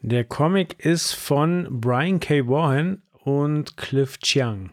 der 0.00 0.24
Comic 0.24 0.84
ist 0.84 1.12
von 1.12 1.68
Brian 1.80 2.20
K. 2.20 2.46
Warren 2.46 3.02
und 3.24 3.76
Cliff 3.76 4.18
Chiang. 4.18 4.70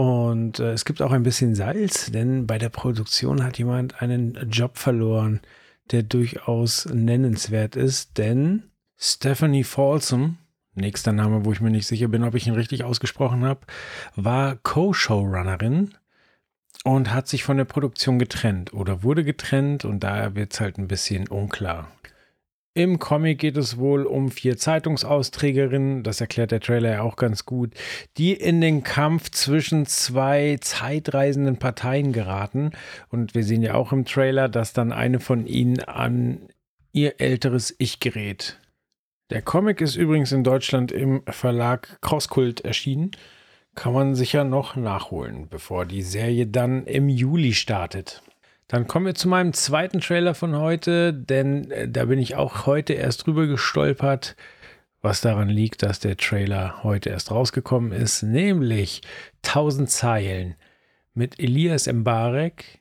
Und 0.00 0.60
äh, 0.60 0.72
es 0.72 0.86
gibt 0.86 1.02
auch 1.02 1.12
ein 1.12 1.24
bisschen 1.24 1.54
Salz, 1.54 2.10
denn 2.10 2.46
bei 2.46 2.56
der 2.56 2.70
Produktion 2.70 3.44
hat 3.44 3.58
jemand 3.58 4.00
einen 4.00 4.48
Job 4.50 4.78
verloren, 4.78 5.42
der 5.90 6.02
durchaus 6.02 6.86
nennenswert 6.86 7.76
ist, 7.76 8.16
denn 8.16 8.62
Stephanie 8.96 9.62
Folsom, 9.62 10.38
nächster 10.74 11.12
Name, 11.12 11.44
wo 11.44 11.52
ich 11.52 11.60
mir 11.60 11.68
nicht 11.68 11.86
sicher 11.86 12.08
bin, 12.08 12.24
ob 12.24 12.34
ich 12.34 12.46
ihn 12.46 12.54
richtig 12.54 12.82
ausgesprochen 12.82 13.44
habe, 13.44 13.60
war 14.16 14.56
Co-Showrunnerin 14.56 15.92
und 16.82 17.12
hat 17.12 17.28
sich 17.28 17.44
von 17.44 17.58
der 17.58 17.66
Produktion 17.66 18.18
getrennt 18.18 18.72
oder 18.72 19.02
wurde 19.02 19.22
getrennt 19.22 19.84
und 19.84 20.00
daher 20.00 20.34
wird 20.34 20.54
es 20.54 20.60
halt 20.60 20.78
ein 20.78 20.88
bisschen 20.88 21.28
unklar. 21.28 21.88
Im 22.72 23.00
Comic 23.00 23.40
geht 23.40 23.56
es 23.56 23.78
wohl 23.78 24.06
um 24.06 24.30
vier 24.30 24.56
Zeitungsausträgerinnen, 24.56 26.04
das 26.04 26.20
erklärt 26.20 26.52
der 26.52 26.60
Trailer 26.60 26.92
ja 26.92 27.02
auch 27.02 27.16
ganz 27.16 27.44
gut, 27.44 27.74
die 28.16 28.32
in 28.32 28.60
den 28.60 28.84
Kampf 28.84 29.30
zwischen 29.30 29.86
zwei 29.86 30.56
zeitreisenden 30.60 31.56
Parteien 31.56 32.12
geraten. 32.12 32.70
Und 33.08 33.34
wir 33.34 33.42
sehen 33.42 33.62
ja 33.62 33.74
auch 33.74 33.92
im 33.92 34.04
Trailer, 34.04 34.48
dass 34.48 34.72
dann 34.72 34.92
eine 34.92 35.18
von 35.18 35.48
ihnen 35.48 35.80
an 35.80 36.48
ihr 36.92 37.20
älteres 37.20 37.74
Ich 37.78 37.98
gerät. 37.98 38.60
Der 39.30 39.42
Comic 39.42 39.80
ist 39.80 39.96
übrigens 39.96 40.30
in 40.30 40.44
Deutschland 40.44 40.92
im 40.92 41.22
Verlag 41.28 42.00
Crosskult 42.02 42.60
erschienen. 42.60 43.10
Kann 43.74 43.92
man 43.92 44.14
sicher 44.14 44.44
noch 44.44 44.76
nachholen, 44.76 45.48
bevor 45.48 45.86
die 45.86 46.02
Serie 46.02 46.46
dann 46.46 46.86
im 46.86 47.08
Juli 47.08 47.52
startet. 47.52 48.22
Dann 48.70 48.86
kommen 48.86 49.06
wir 49.06 49.16
zu 49.16 49.28
meinem 49.28 49.52
zweiten 49.52 50.00
Trailer 50.00 50.32
von 50.32 50.56
heute, 50.56 51.12
denn 51.12 51.72
äh, 51.72 51.88
da 51.88 52.04
bin 52.04 52.20
ich 52.20 52.36
auch 52.36 52.66
heute 52.66 52.92
erst 52.92 53.26
drüber 53.26 53.48
gestolpert, 53.48 54.36
was 55.02 55.20
daran 55.20 55.48
liegt, 55.48 55.82
dass 55.82 55.98
der 55.98 56.16
Trailer 56.16 56.84
heute 56.84 57.10
erst 57.10 57.32
rausgekommen 57.32 57.90
ist, 57.90 58.22
nämlich 58.22 59.00
1000 59.44 59.90
Zeilen 59.90 60.54
mit 61.14 61.40
Elias 61.40 61.92
Mbarek, 61.92 62.78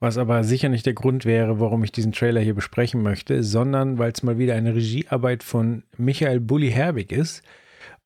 was 0.00 0.18
aber 0.18 0.42
sicher 0.42 0.68
nicht 0.68 0.86
der 0.86 0.94
Grund 0.94 1.24
wäre, 1.24 1.60
warum 1.60 1.84
ich 1.84 1.92
diesen 1.92 2.10
Trailer 2.10 2.40
hier 2.40 2.56
besprechen 2.56 3.00
möchte, 3.00 3.44
sondern 3.44 3.98
weil 3.98 4.10
es 4.10 4.24
mal 4.24 4.38
wieder 4.38 4.56
eine 4.56 4.74
Regiearbeit 4.74 5.44
von 5.44 5.84
Michael 5.96 6.40
Bulli 6.40 6.72
Herbig 6.72 7.12
ist 7.12 7.44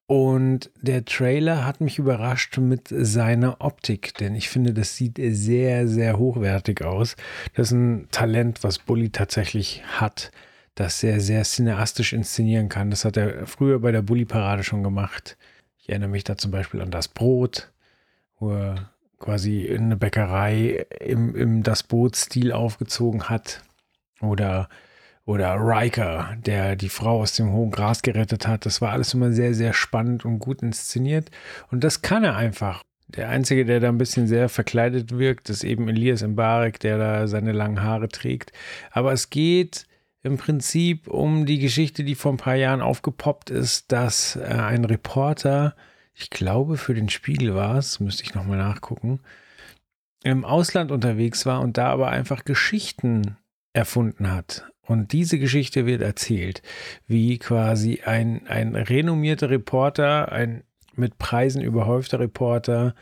und 0.07 0.71
der 0.81 1.05
Trailer 1.05 1.65
hat 1.65 1.81
mich 1.81 1.99
überrascht 1.99 2.59
mit 2.59 2.89
seiner 2.89 3.61
Optik, 3.61 4.15
denn 4.15 4.37
ich 4.37 4.49
finde, 4.49 4.73
das 4.73 4.97
sieht 4.97 5.19
sehr, 5.19 5.89
sehr 5.89 6.17
hochwertig 6.19 6.85
aus. 6.85 7.17
Das 7.55 7.69
ist 7.69 7.73
ein 7.73 8.09
Talent, 8.13 8.63
was 8.63 8.79
Bully 8.79 9.11
tatsächlich 9.11 9.83
hat, 9.85 10.31
das 10.77 11.01
sehr, 11.01 11.21
sehr 11.21 11.43
cineastisch 11.43 12.13
inszenieren 12.13 12.69
kann. 12.69 12.91
Das 12.91 13.05
hat 13.05 13.17
er 13.17 13.49
früher 13.49 13.81
bei 13.81 13.91
der 13.91 14.03
Bully-Parade 14.03 14.63
schon 14.63 14.85
gemacht. 14.85 15.37
Ich 15.79 15.89
erinnere 15.89 16.11
mich 16.11 16.23
da 16.23 16.37
zum 16.37 16.53
Beispiel 16.53 16.83
an 16.83 16.93
das 16.93 17.09
Brot, 17.09 17.73
wo 18.39 18.53
er 18.53 18.91
quasi 19.19 19.69
eine 19.69 19.97
Bäckerei 19.97 20.87
im, 21.01 21.35
im 21.35 21.63
Das 21.65 21.83
Boot-Stil 21.83 22.53
aufgezogen 22.53 23.29
hat. 23.29 23.63
Oder, 24.21 24.69
oder 25.27 25.57
Riker, 25.59 26.37
der 26.39 26.77
die 26.77 26.89
Frau 26.89 27.21
aus 27.21 27.35
dem 27.35 27.53
hohen 27.53 27.73
Gras 27.73 28.03
gerettet 28.03 28.47
hat. 28.47 28.65
Das 28.65 28.81
war 28.81 28.93
alles 28.93 29.13
immer 29.13 29.33
sehr, 29.33 29.55
sehr 29.55 29.73
spannend 29.73 30.25
und 30.25 30.39
gut 30.39 30.63
inszeniert. 30.63 31.31
Und 31.71 31.85
das 31.85 32.01
kann 32.01 32.25
er 32.25 32.37
einfach. 32.37 32.83
Der 33.09 33.29
Einzige, 33.29 33.65
der 33.65 33.81
da 33.81 33.89
ein 33.89 33.99
bisschen 33.99 34.29
sehr 34.29 34.49
verkleidet 34.49 35.19
wirkt, 35.19 35.51
ist 35.51 35.65
eben 35.65 35.89
Elias 35.89 36.23
Mbarek, 36.23 36.81
der 36.81 36.99
da 36.99 37.27
seine 37.29 37.53
langen 37.53 37.83
Haare 37.83 38.09
trägt. 38.09 38.53
Aber 38.91 39.13
es 39.13 39.29
geht 39.29 39.87
im 40.23 40.39
Prinzip 40.39 41.09
um 41.09 41.45
die 41.45 41.59
Geschichte, 41.59 42.05
die 42.05 42.15
vor 42.15 42.33
ein 42.33 42.39
paar 42.39 42.57
Jahren 42.57 42.81
aufgepoppt 42.81 43.51
ist, 43.51 43.93
dass 43.93 44.37
äh, 44.37 44.45
ein 44.45 44.85
Reporter, 44.85 45.75
ich 46.15 46.31
glaube 46.31 46.77
für 46.77 46.95
den 46.95 47.09
Spiegel 47.09 47.55
war 47.55 47.77
es, 47.77 48.01
müsste 48.01 48.25
ich 48.25 48.35
nochmal 48.35 48.59
nachgucken, 48.59 49.21
im 50.25 50.45
Ausland 50.45 50.91
unterwegs 50.91 51.47
war 51.47 51.61
und 51.61 51.79
da 51.79 51.89
aber 51.91 52.09
einfach 52.09 52.45
Geschichten 52.45 53.37
erfunden 53.73 54.33
hat. 54.33 54.67
Und 54.87 55.13
diese 55.13 55.39
Geschichte 55.39 55.85
wird 55.85 56.01
erzählt, 56.01 56.63
wie 57.07 57.39
quasi 57.39 58.03
ein, 58.05 58.47
ein 58.47 58.77
renommierter 58.77 59.51
Reporter, 59.51 60.31
ein 60.31 60.63
mit 60.95 61.19
Preisen 61.19 61.61
überhäufter 61.61 62.21
Reporter 62.21 62.95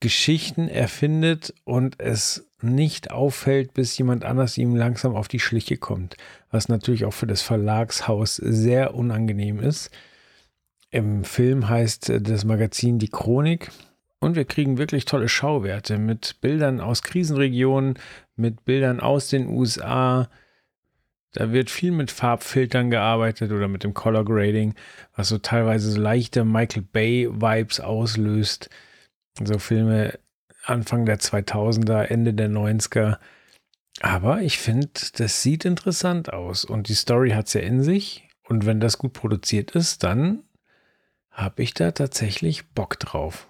Geschichten 0.00 0.68
erfindet 0.68 1.54
und 1.64 2.00
es 2.00 2.46
nicht 2.62 3.10
auffällt, 3.10 3.74
bis 3.74 3.96
jemand 3.96 4.24
anders 4.24 4.58
ihm 4.58 4.74
langsam 4.74 5.14
auf 5.14 5.28
die 5.28 5.40
Schliche 5.40 5.76
kommt. 5.76 6.16
Was 6.50 6.68
natürlich 6.68 7.04
auch 7.04 7.12
für 7.12 7.26
das 7.26 7.42
Verlagshaus 7.42 8.36
sehr 8.36 8.94
unangenehm 8.94 9.60
ist. 9.60 9.90
Im 10.90 11.24
Film 11.24 11.68
heißt 11.68 12.12
das 12.20 12.44
Magazin 12.44 12.98
Die 12.98 13.08
Chronik 13.08 13.70
und 14.18 14.36
wir 14.36 14.44
kriegen 14.44 14.78
wirklich 14.78 15.04
tolle 15.04 15.28
Schauwerte 15.28 15.98
mit 15.98 16.40
Bildern 16.40 16.80
aus 16.80 17.02
Krisenregionen, 17.02 17.94
mit 18.36 18.64
Bildern 18.64 19.00
aus 19.00 19.28
den 19.28 19.48
USA, 19.48 20.28
da 21.32 21.52
wird 21.52 21.70
viel 21.70 21.92
mit 21.92 22.10
Farbfiltern 22.10 22.90
gearbeitet 22.90 23.52
oder 23.52 23.68
mit 23.68 23.84
dem 23.84 23.94
Color 23.94 24.24
Grading, 24.24 24.74
was 25.14 25.28
so 25.28 25.38
teilweise 25.38 25.90
so 25.90 26.00
leichte 26.00 26.44
Michael 26.44 26.82
Bay 26.82 27.28
Vibes 27.30 27.80
auslöst. 27.80 28.70
So 29.42 29.58
Filme 29.58 30.18
Anfang 30.64 31.06
der 31.06 31.20
2000er, 31.20 32.02
Ende 32.02 32.34
der 32.34 32.48
90er. 32.48 33.18
Aber 34.00 34.42
ich 34.42 34.58
finde, 34.58 34.88
das 35.16 35.42
sieht 35.42 35.64
interessant 35.64 36.32
aus 36.32 36.64
und 36.64 36.88
die 36.88 36.94
Story 36.94 37.30
hat 37.30 37.46
es 37.46 37.54
ja 37.54 37.60
in 37.60 37.82
sich. 37.82 38.28
Und 38.42 38.66
wenn 38.66 38.80
das 38.80 38.98
gut 38.98 39.12
produziert 39.12 39.72
ist, 39.72 40.02
dann 40.02 40.42
habe 41.30 41.62
ich 41.62 41.74
da 41.74 41.92
tatsächlich 41.92 42.70
Bock 42.70 42.98
drauf 42.98 43.49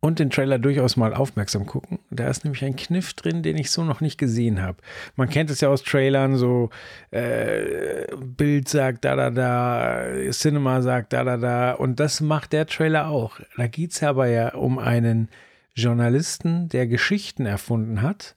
und 0.00 0.18
den 0.18 0.30
Trailer 0.30 0.58
durchaus 0.58 0.96
mal 0.96 1.12
aufmerksam 1.12 1.66
gucken. 1.66 1.98
Da 2.10 2.28
ist 2.28 2.44
nämlich 2.44 2.64
ein 2.64 2.76
Kniff 2.76 3.12
drin, 3.12 3.42
den 3.42 3.58
ich 3.58 3.70
so 3.70 3.84
noch 3.84 4.00
nicht 4.00 4.18
gesehen 4.18 4.62
habe. 4.62 4.78
Man 5.14 5.28
kennt 5.28 5.50
es 5.50 5.60
ja 5.60 5.68
aus 5.68 5.82
Trailern, 5.82 6.36
so 6.36 6.70
äh, 7.10 8.06
Bild 8.16 8.68
sagt 8.68 9.04
da, 9.04 9.14
da, 9.14 9.30
da, 9.30 10.30
Cinema 10.30 10.80
sagt 10.80 11.12
da, 11.12 11.24
da, 11.24 11.36
da. 11.36 11.72
Und 11.72 12.00
das 12.00 12.20
macht 12.20 12.54
der 12.54 12.66
Trailer 12.66 13.08
auch. 13.08 13.40
Da 13.56 13.66
geht 13.66 13.92
es 13.92 14.02
aber 14.02 14.26
ja 14.26 14.54
um 14.54 14.78
einen 14.78 15.28
Journalisten, 15.74 16.68
der 16.70 16.86
Geschichten 16.86 17.44
erfunden 17.44 18.00
hat. 18.00 18.36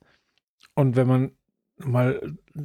Und 0.76 0.96
wenn 0.98 1.08
man 1.08 1.32
mal 1.78 2.22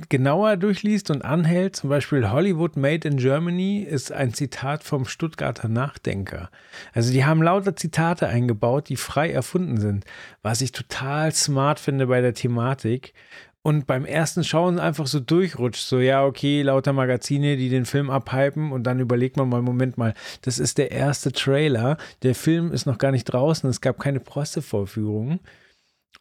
genauer 0.09 0.57
durchliest 0.57 1.11
und 1.11 1.25
anhält, 1.25 1.77
zum 1.77 1.91
Beispiel 1.91 2.31
Hollywood 2.31 2.77
Made 2.77 3.09
in 3.09 3.17
Germany 3.17 3.81
ist 3.83 4.13
ein 4.13 4.35
Zitat 4.35 4.85
vom 4.85 5.07
Stuttgarter 5.07 5.69
Nachdenker. 5.69 6.51
Also 6.93 7.13
die 7.13 7.25
haben 7.25 7.43
lauter 7.43 7.75
Zitate 7.75 8.29
eingebaut, 8.29 8.89
die 8.89 8.97
frei 8.97 9.31
erfunden 9.31 9.81
sind, 9.81 10.05
was 10.43 10.61
ich 10.61 10.73
total 10.73 11.33
smart 11.33 11.81
finde 11.81 12.07
bei 12.07 12.21
der 12.21 12.35
Thematik. 12.35 13.15
Und 13.63 13.87
beim 13.87 14.05
ersten 14.05 14.45
Schauen 14.45 14.79
einfach 14.79 15.07
so 15.07 15.21
durchrutscht, 15.21 15.85
so 15.85 15.99
ja, 15.99 16.25
okay, 16.25 16.63
lauter 16.63 16.93
Magazine, 16.93 17.57
die 17.57 17.69
den 17.69 17.87
Film 17.87 18.09
abhypen 18.09 18.73
und 18.73 18.85
dann 18.85 19.01
überlegt 19.01 19.37
man 19.37 19.49
mal, 19.49 19.63
Moment 19.63 19.99
mal, 19.99 20.15
das 20.43 20.59
ist 20.59 20.79
der 20.79 20.93
erste 20.93 21.33
Trailer, 21.33 21.99
der 22.23 22.35
Film 22.35 22.73
ist 22.73 22.87
noch 22.87 22.99
gar 22.99 23.11
nicht 23.11 23.25
draußen, 23.25 23.69
es 23.69 23.81
gab 23.81 23.99
keine 23.99 24.21
Pressevorführung. 24.21 25.41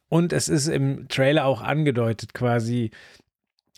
Und 0.10 0.34
es 0.34 0.50
ist 0.50 0.68
im 0.68 1.08
Trailer 1.10 1.46
auch 1.46 1.62
angedeutet 1.62 2.34
quasi, 2.34 2.92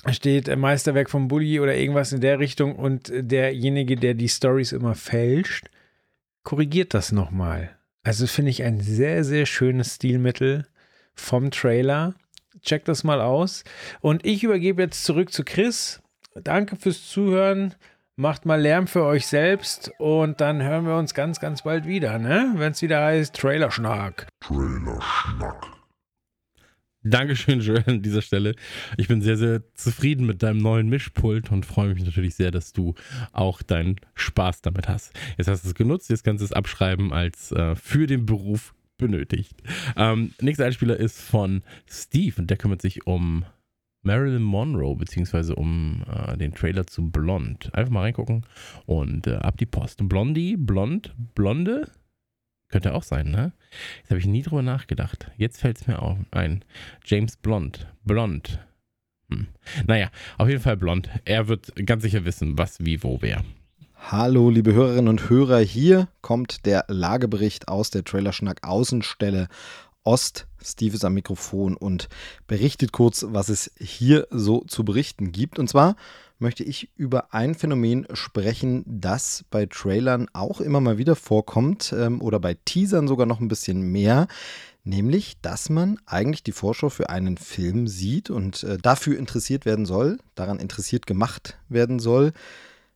steht 0.09 0.49
ein 0.49 0.59
Meisterwerk 0.59 1.09
vom 1.09 1.27
Bully 1.27 1.59
oder 1.59 1.75
irgendwas 1.75 2.13
in 2.13 2.21
der 2.21 2.39
Richtung 2.39 2.75
und 2.75 3.11
derjenige, 3.13 3.95
der 3.95 4.13
die 4.13 4.29
Stories 4.29 4.71
immer 4.71 4.95
fälscht, 4.95 5.69
korrigiert 6.43 6.93
das 6.93 7.11
nochmal. 7.11 7.71
Also 8.03 8.27
finde 8.27 8.51
ich 8.51 8.63
ein 8.63 8.79
sehr, 8.79 9.23
sehr 9.23 9.45
schönes 9.45 9.95
Stilmittel 9.95 10.65
vom 11.15 11.51
Trailer. 11.51 12.15
Checkt 12.61 12.87
das 12.87 13.03
mal 13.03 13.21
aus. 13.21 13.63
Und 14.01 14.25
ich 14.25 14.43
übergebe 14.43 14.81
jetzt 14.81 15.03
zurück 15.03 15.31
zu 15.31 15.43
Chris. 15.43 16.01
Danke 16.35 16.75
fürs 16.75 17.07
Zuhören. 17.07 17.75
Macht 18.15 18.45
mal 18.45 18.59
Lärm 18.59 18.87
für 18.87 19.05
euch 19.05 19.27
selbst 19.27 19.91
und 19.97 20.41
dann 20.41 20.61
hören 20.61 20.85
wir 20.85 20.97
uns 20.97 21.13
ganz, 21.13 21.39
ganz 21.39 21.63
bald 21.63 21.85
wieder, 21.85 22.19
ne? 22.19 22.51
Wenn 22.55 22.73
es 22.73 22.81
wieder 22.81 23.01
heißt 23.01 23.33
Trailerschnack. 23.33 24.27
Trailerschnack. 24.41 25.78
Dankeschön, 27.03 27.61
Joel, 27.61 27.83
an 27.87 28.01
dieser 28.01 28.21
Stelle. 28.21 28.55
Ich 28.97 29.07
bin 29.07 29.21
sehr, 29.21 29.37
sehr 29.37 29.61
zufrieden 29.73 30.25
mit 30.25 30.43
deinem 30.43 30.57
neuen 30.57 30.89
Mischpult 30.89 31.49
und 31.49 31.65
freue 31.65 31.93
mich 31.93 32.03
natürlich 32.03 32.35
sehr, 32.35 32.51
dass 32.51 32.73
du 32.73 32.93
auch 33.31 33.61
deinen 33.61 33.95
Spaß 34.15 34.61
damit 34.61 34.89
hast. 34.89 35.17
Jetzt 35.37 35.47
hast 35.47 35.63
du 35.63 35.69
es 35.69 35.75
genutzt, 35.75 36.09
jetzt 36.09 36.25
kannst 36.25 36.41
du 36.41 36.45
es 36.45 36.51
abschreiben 36.51 37.13
als 37.13 37.53
äh, 37.53 37.75
für 37.75 38.05
den 38.05 38.25
Beruf 38.25 38.73
benötigt. 38.97 39.55
Ähm, 39.95 40.33
nächster 40.41 40.65
Einspieler 40.65 40.97
ist 40.97 41.21
von 41.21 41.63
Steve 41.89 42.35
und 42.37 42.49
der 42.49 42.57
kümmert 42.57 42.81
sich 42.81 43.07
um 43.07 43.45
Marilyn 44.01 44.43
Monroe, 44.43 44.95
beziehungsweise 44.95 45.55
um 45.55 46.03
äh, 46.11 46.37
den 46.37 46.53
Trailer 46.53 46.85
zu 46.85 47.09
Blond. 47.09 47.73
Einfach 47.73 47.91
mal 47.91 48.01
reingucken 48.01 48.45
und 48.85 49.25
äh, 49.27 49.35
ab 49.35 49.57
die 49.57 49.65
Post. 49.65 50.07
Blondie, 50.07 50.57
Blond, 50.57 51.15
Blonde, 51.33 51.89
könnte 52.69 52.93
auch 52.93 53.03
sein, 53.03 53.31
ne? 53.31 53.51
Jetzt 53.99 54.09
habe 54.09 54.19
ich 54.19 54.25
nie 54.25 54.41
drüber 54.41 54.61
nachgedacht. 54.61 55.29
Jetzt 55.37 55.59
fällt 55.59 55.81
es 55.81 55.87
mir 55.87 56.01
auch 56.01 56.17
ein. 56.31 56.63
James 57.05 57.35
Blond. 57.35 57.87
Blond. 58.03 58.59
Hm. 59.29 59.47
Naja, 59.85 60.09
auf 60.37 60.47
jeden 60.47 60.61
Fall 60.61 60.77
blond. 60.77 61.09
Er 61.25 61.47
wird 61.47 61.73
ganz 61.85 62.03
sicher 62.03 62.25
wissen, 62.25 62.57
was, 62.57 62.83
wie, 62.83 63.03
wo, 63.03 63.21
wer. 63.21 63.43
Hallo, 63.95 64.49
liebe 64.49 64.73
Hörerinnen 64.73 65.09
und 65.09 65.29
Hörer. 65.29 65.59
Hier 65.59 66.07
kommt 66.21 66.65
der 66.65 66.85
Lagebericht 66.87 67.67
aus 67.67 67.89
der 67.89 68.03
Trailerschnack 68.03 68.65
Außenstelle 68.65 69.49
Ost. 70.03 70.47
Steve 70.61 70.95
ist 70.95 71.05
am 71.05 71.13
Mikrofon 71.13 71.77
und 71.77 72.09
berichtet 72.47 72.91
kurz, 72.91 73.25
was 73.29 73.49
es 73.49 73.71
hier 73.79 74.27
so 74.29 74.61
zu 74.61 74.83
berichten 74.83 75.31
gibt. 75.31 75.59
Und 75.59 75.69
zwar 75.69 75.95
möchte 76.37 76.63
ich 76.63 76.89
über 76.95 77.33
ein 77.33 77.55
Phänomen 77.55 78.07
sprechen, 78.13 78.83
das 78.85 79.45
bei 79.49 79.65
Trailern 79.65 80.27
auch 80.33 80.61
immer 80.61 80.81
mal 80.81 80.97
wieder 80.97 81.15
vorkommt 81.15 81.93
ähm, 81.95 82.21
oder 82.21 82.39
bei 82.39 82.55
Teasern 82.65 83.07
sogar 83.07 83.25
noch 83.25 83.39
ein 83.39 83.47
bisschen 83.47 83.81
mehr. 83.81 84.27
Nämlich, 84.83 85.39
dass 85.41 85.69
man 85.69 85.99
eigentlich 86.05 86.43
die 86.43 86.53
Vorschau 86.53 86.89
für 86.89 87.09
einen 87.09 87.37
Film 87.37 87.87
sieht 87.87 88.29
und 88.29 88.63
äh, 88.63 88.77
dafür 88.77 89.17
interessiert 89.17 89.65
werden 89.65 89.85
soll, 89.85 90.17
daran 90.35 90.59
interessiert 90.59 91.05
gemacht 91.05 91.57
werden 91.67 91.99
soll, 91.99 92.31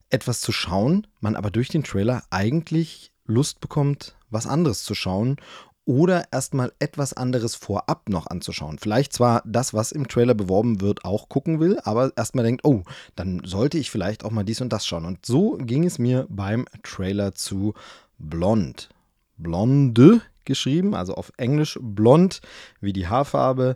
etwas 0.09 0.41
zu 0.41 0.51
schauen, 0.51 1.07
man 1.19 1.35
aber 1.35 1.51
durch 1.51 1.69
den 1.69 1.83
Trailer 1.83 2.23
eigentlich 2.29 3.11
Lust 3.25 3.59
bekommt, 3.59 4.15
was 4.29 4.47
anderes 4.47 4.83
zu 4.83 4.95
schauen 4.95 5.37
oder 5.85 6.31
erstmal 6.31 6.71
etwas 6.79 7.13
anderes 7.13 7.55
vorab 7.55 8.09
noch 8.09 8.27
anzuschauen. 8.27 8.79
Vielleicht 8.79 9.13
zwar 9.13 9.41
das, 9.45 9.73
was 9.73 9.91
im 9.91 10.07
Trailer 10.07 10.33
beworben 10.33 10.81
wird, 10.81 11.03
auch 11.03 11.29
gucken 11.29 11.59
will, 11.59 11.79
aber 11.83 12.13
erstmal 12.15 12.45
denkt, 12.45 12.63
oh, 12.63 12.83
dann 13.15 13.41
sollte 13.43 13.77
ich 13.77 13.91
vielleicht 13.91 14.23
auch 14.23 14.31
mal 14.31 14.43
dies 14.43 14.61
und 14.61 14.71
das 14.71 14.85
schauen. 14.85 15.05
Und 15.05 15.25
so 15.25 15.57
ging 15.57 15.83
es 15.85 15.99
mir 15.99 16.25
beim 16.29 16.65
Trailer 16.83 17.33
zu 17.33 17.73
Blond. 18.17 18.89
Blonde 19.37 20.21
geschrieben, 20.45 20.95
also 20.95 21.15
auf 21.15 21.31
Englisch 21.37 21.77
blond 21.81 22.41
wie 22.79 22.93
die 22.93 23.07
Haarfarbe. 23.07 23.75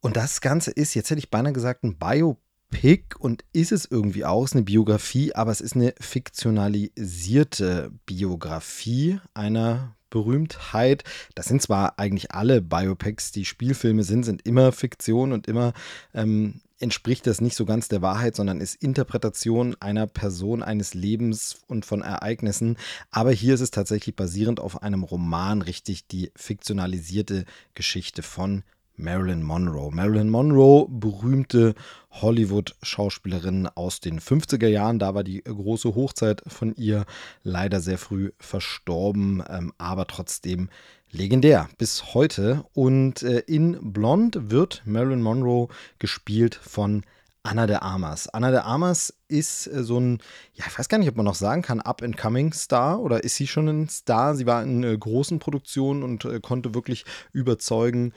Und 0.00 0.16
das 0.16 0.40
Ganze 0.40 0.70
ist, 0.70 0.94
jetzt 0.94 1.10
hätte 1.10 1.18
ich 1.18 1.30
beinahe 1.30 1.52
gesagt, 1.52 1.84
ein 1.84 1.96
Biopic 1.96 3.16
und 3.18 3.44
ist 3.52 3.72
es 3.72 3.84
irgendwie 3.84 4.24
auch, 4.24 4.44
ist 4.44 4.54
eine 4.54 4.62
Biografie, 4.62 5.34
aber 5.34 5.50
es 5.50 5.60
ist 5.60 5.76
eine 5.76 5.94
fiktionalisierte 5.98 7.90
Biografie 8.06 9.20
einer 9.32 9.96
Berühmtheit. 10.14 11.02
Das 11.34 11.46
sind 11.46 11.60
zwar 11.60 11.98
eigentlich 11.98 12.30
alle 12.30 12.62
Biopics, 12.62 13.32
die 13.32 13.44
Spielfilme 13.44 14.04
sind, 14.04 14.22
sind 14.22 14.46
immer 14.46 14.70
Fiktion 14.70 15.32
und 15.32 15.48
immer 15.48 15.72
ähm, 16.14 16.60
entspricht 16.78 17.26
das 17.26 17.40
nicht 17.40 17.56
so 17.56 17.64
ganz 17.64 17.88
der 17.88 18.00
Wahrheit, 18.00 18.36
sondern 18.36 18.60
ist 18.60 18.76
Interpretation 18.76 19.74
einer 19.80 20.06
Person, 20.06 20.62
eines 20.62 20.94
Lebens 20.94 21.56
und 21.66 21.84
von 21.84 22.02
Ereignissen. 22.02 22.76
Aber 23.10 23.32
hier 23.32 23.54
ist 23.54 23.60
es 23.60 23.72
tatsächlich 23.72 24.14
basierend 24.14 24.60
auf 24.60 24.82
einem 24.82 25.02
Roman 25.02 25.62
richtig 25.62 26.06
die 26.06 26.30
fiktionalisierte 26.36 27.44
Geschichte 27.74 28.22
von 28.22 28.62
Marilyn 28.96 29.42
Monroe. 29.42 29.90
Marilyn 29.90 30.30
Monroe, 30.30 30.86
berühmte 30.88 31.74
Hollywood-Schauspielerin 32.10 33.68
aus 33.74 34.00
den 34.00 34.20
50er 34.20 34.68
Jahren. 34.68 34.98
Da 34.98 35.14
war 35.14 35.24
die 35.24 35.42
große 35.42 35.94
Hochzeit 35.94 36.42
von 36.46 36.74
ihr 36.76 37.04
leider 37.42 37.80
sehr 37.80 37.98
früh 37.98 38.30
verstorben, 38.38 39.42
ähm, 39.48 39.72
aber 39.78 40.06
trotzdem 40.06 40.68
legendär 41.10 41.68
bis 41.78 42.14
heute. 42.14 42.64
Und 42.72 43.22
äh, 43.22 43.40
in 43.40 43.92
Blond 43.92 44.50
wird 44.50 44.82
Marilyn 44.84 45.22
Monroe 45.22 45.68
gespielt 45.98 46.54
von 46.54 47.02
Anna 47.42 47.66
de 47.66 47.76
Armas. 47.76 48.28
Anna 48.28 48.50
de 48.50 48.60
Armas 48.60 49.12
ist 49.28 49.66
äh, 49.66 49.82
so 49.82 49.98
ein, 49.98 50.18
ja, 50.54 50.64
ich 50.66 50.78
weiß 50.78 50.88
gar 50.88 50.98
nicht, 50.98 51.08
ob 51.08 51.16
man 51.16 51.26
noch 51.26 51.34
sagen 51.34 51.62
kann, 51.62 51.80
Up-and-Coming-Star 51.80 53.00
oder 53.00 53.22
ist 53.22 53.34
sie 53.34 53.46
schon 53.46 53.68
ein 53.68 53.88
Star? 53.88 54.34
Sie 54.34 54.46
war 54.46 54.62
in 54.62 54.82
äh, 54.82 54.96
großen 54.96 55.40
Produktionen 55.40 56.02
und 56.02 56.26
konnte 56.42 56.74
wirklich 56.74 57.04
überzeugen. 57.32 58.12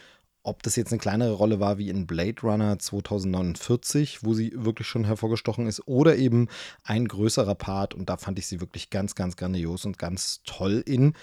Ob 0.48 0.64
das 0.64 0.78
jetzt 0.78 0.94
eine 0.94 1.00
kleinere 1.00 1.34
Rolle 1.34 1.60
war 1.60 1.78
wie 1.78 1.90
in 1.90 2.08
Blade 2.08 2.42
Runner 2.42 2.80
2049, 2.80 4.24
wo 4.24 4.34
sie 4.34 4.54
wirklich 4.56 4.88
schon 4.88 5.04
hervorgestochen 5.04 5.68
ist, 5.68 5.86
oder 5.90 6.16
eben 6.16 6.48
ein 6.84 7.06
größerer 7.06 7.54
Part. 7.54 7.94
Und 7.94 8.10
da 8.10 8.16
fand 8.16 8.40
ich 8.40 8.48
sie 8.48 8.62
wirklich 8.62 8.90
ganz, 8.90 9.14
ganz 9.14 9.36
grandios 9.36 9.84
und 9.84 9.98
ganz 9.98 10.40
toll 10.46 10.82
in 10.86 11.16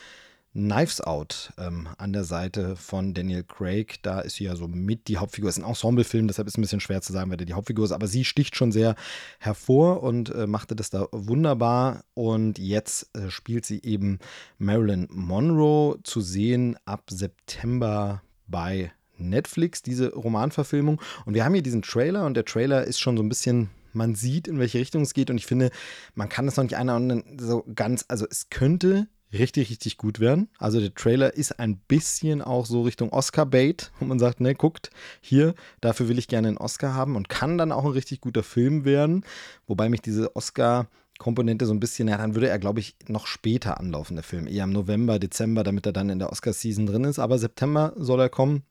Knives 0.52 1.00
Out 1.00 1.54
ähm, 1.56 1.88
an 1.96 2.12
der 2.12 2.24
Seite 2.24 2.76
von 2.76 3.14
Daniel 3.14 3.44
Craig. 3.44 4.02
Da 4.02 4.20
ist 4.20 4.36
sie 4.36 4.44
ja 4.44 4.56
so 4.56 4.68
mit 4.68 5.08
die 5.08 5.16
Hauptfigur. 5.16 5.48
Es 5.48 5.56
ist 5.56 5.64
ein 5.64 5.68
Ensemblefilm, 5.70 6.28
deshalb 6.28 6.46
ist 6.46 6.52
es 6.52 6.58
ein 6.58 6.60
bisschen 6.60 6.80
schwer 6.80 7.00
zu 7.00 7.14
sagen, 7.14 7.30
wer 7.30 7.38
die 7.38 7.54
Hauptfigur 7.54 7.86
ist. 7.86 7.92
Aber 7.92 8.08
sie 8.08 8.26
sticht 8.26 8.56
schon 8.56 8.72
sehr 8.72 8.94
hervor 9.38 10.02
und 10.02 10.34
äh, 10.34 10.46
machte 10.46 10.76
das 10.76 10.90
da 10.90 11.08
wunderbar. 11.12 12.04
Und 12.12 12.58
jetzt 12.58 13.08
äh, 13.16 13.30
spielt 13.30 13.64
sie 13.64 13.82
eben 13.84 14.18
Marilyn 14.58 15.08
Monroe 15.10 15.98
zu 16.02 16.20
sehen 16.20 16.76
ab 16.84 17.04
September 17.08 18.20
bei 18.46 18.92
Netflix, 19.18 19.82
diese 19.82 20.12
Romanverfilmung. 20.12 21.00
Und 21.24 21.34
wir 21.34 21.44
haben 21.44 21.54
hier 21.54 21.62
diesen 21.62 21.82
Trailer 21.82 22.26
und 22.26 22.34
der 22.34 22.44
Trailer 22.44 22.84
ist 22.84 23.00
schon 23.00 23.16
so 23.16 23.22
ein 23.22 23.28
bisschen 23.28 23.70
man 23.94 24.14
sieht, 24.14 24.48
in 24.48 24.58
welche 24.58 24.78
Richtung 24.78 25.02
es 25.02 25.14
geht. 25.14 25.30
Und 25.30 25.36
ich 25.36 25.46
finde, 25.46 25.70
man 26.14 26.28
kann 26.28 26.46
das 26.46 26.56
noch 26.56 26.64
nicht 26.64 26.76
einordnen, 26.76 27.38
so 27.38 27.64
ganz, 27.74 28.04
also 28.08 28.26
es 28.28 28.50
könnte 28.50 29.06
richtig, 29.32 29.70
richtig 29.70 29.98
gut 29.98 30.20
werden. 30.20 30.48
Also 30.58 30.80
der 30.80 30.94
Trailer 30.94 31.34
ist 31.34 31.58
ein 31.58 31.78
bisschen 31.78 32.42
auch 32.42 32.66
so 32.66 32.82
Richtung 32.82 33.12
Oscar-Bait, 33.12 33.90
wo 33.98 34.04
man 34.04 34.18
sagt, 34.18 34.40
ne, 34.40 34.54
guckt, 34.54 34.90
hier, 35.20 35.54
dafür 35.80 36.08
will 36.08 36.18
ich 36.18 36.28
gerne 36.28 36.48
einen 36.48 36.58
Oscar 36.58 36.94
haben 36.94 37.16
und 37.16 37.28
kann 37.28 37.58
dann 37.58 37.72
auch 37.72 37.84
ein 37.84 37.90
richtig 37.90 38.20
guter 38.20 38.42
Film 38.42 38.84
werden. 38.84 39.24
Wobei 39.66 39.88
mich 39.88 40.00
diese 40.02 40.34
Oscar- 40.36 40.88
Komponente 41.16 41.64
so 41.64 41.72
ein 41.72 41.78
bisschen, 41.78 42.08
ja, 42.08 42.18
dann 42.18 42.34
würde 42.34 42.48
er, 42.48 42.58
glaube 42.58 42.80
ich, 42.80 42.96
noch 43.06 43.28
später 43.28 43.78
anlaufen, 43.78 44.16
der 44.16 44.24
Film. 44.24 44.48
Eher 44.48 44.64
im 44.64 44.72
November, 44.72 45.20
Dezember, 45.20 45.62
damit 45.62 45.86
er 45.86 45.92
dann 45.92 46.10
in 46.10 46.18
der 46.18 46.32
Oscar-Season 46.32 46.86
drin 46.86 47.04
ist. 47.04 47.20
Aber 47.20 47.38
September 47.38 47.92
soll 47.96 48.20
er 48.20 48.28
kommen. 48.28 48.64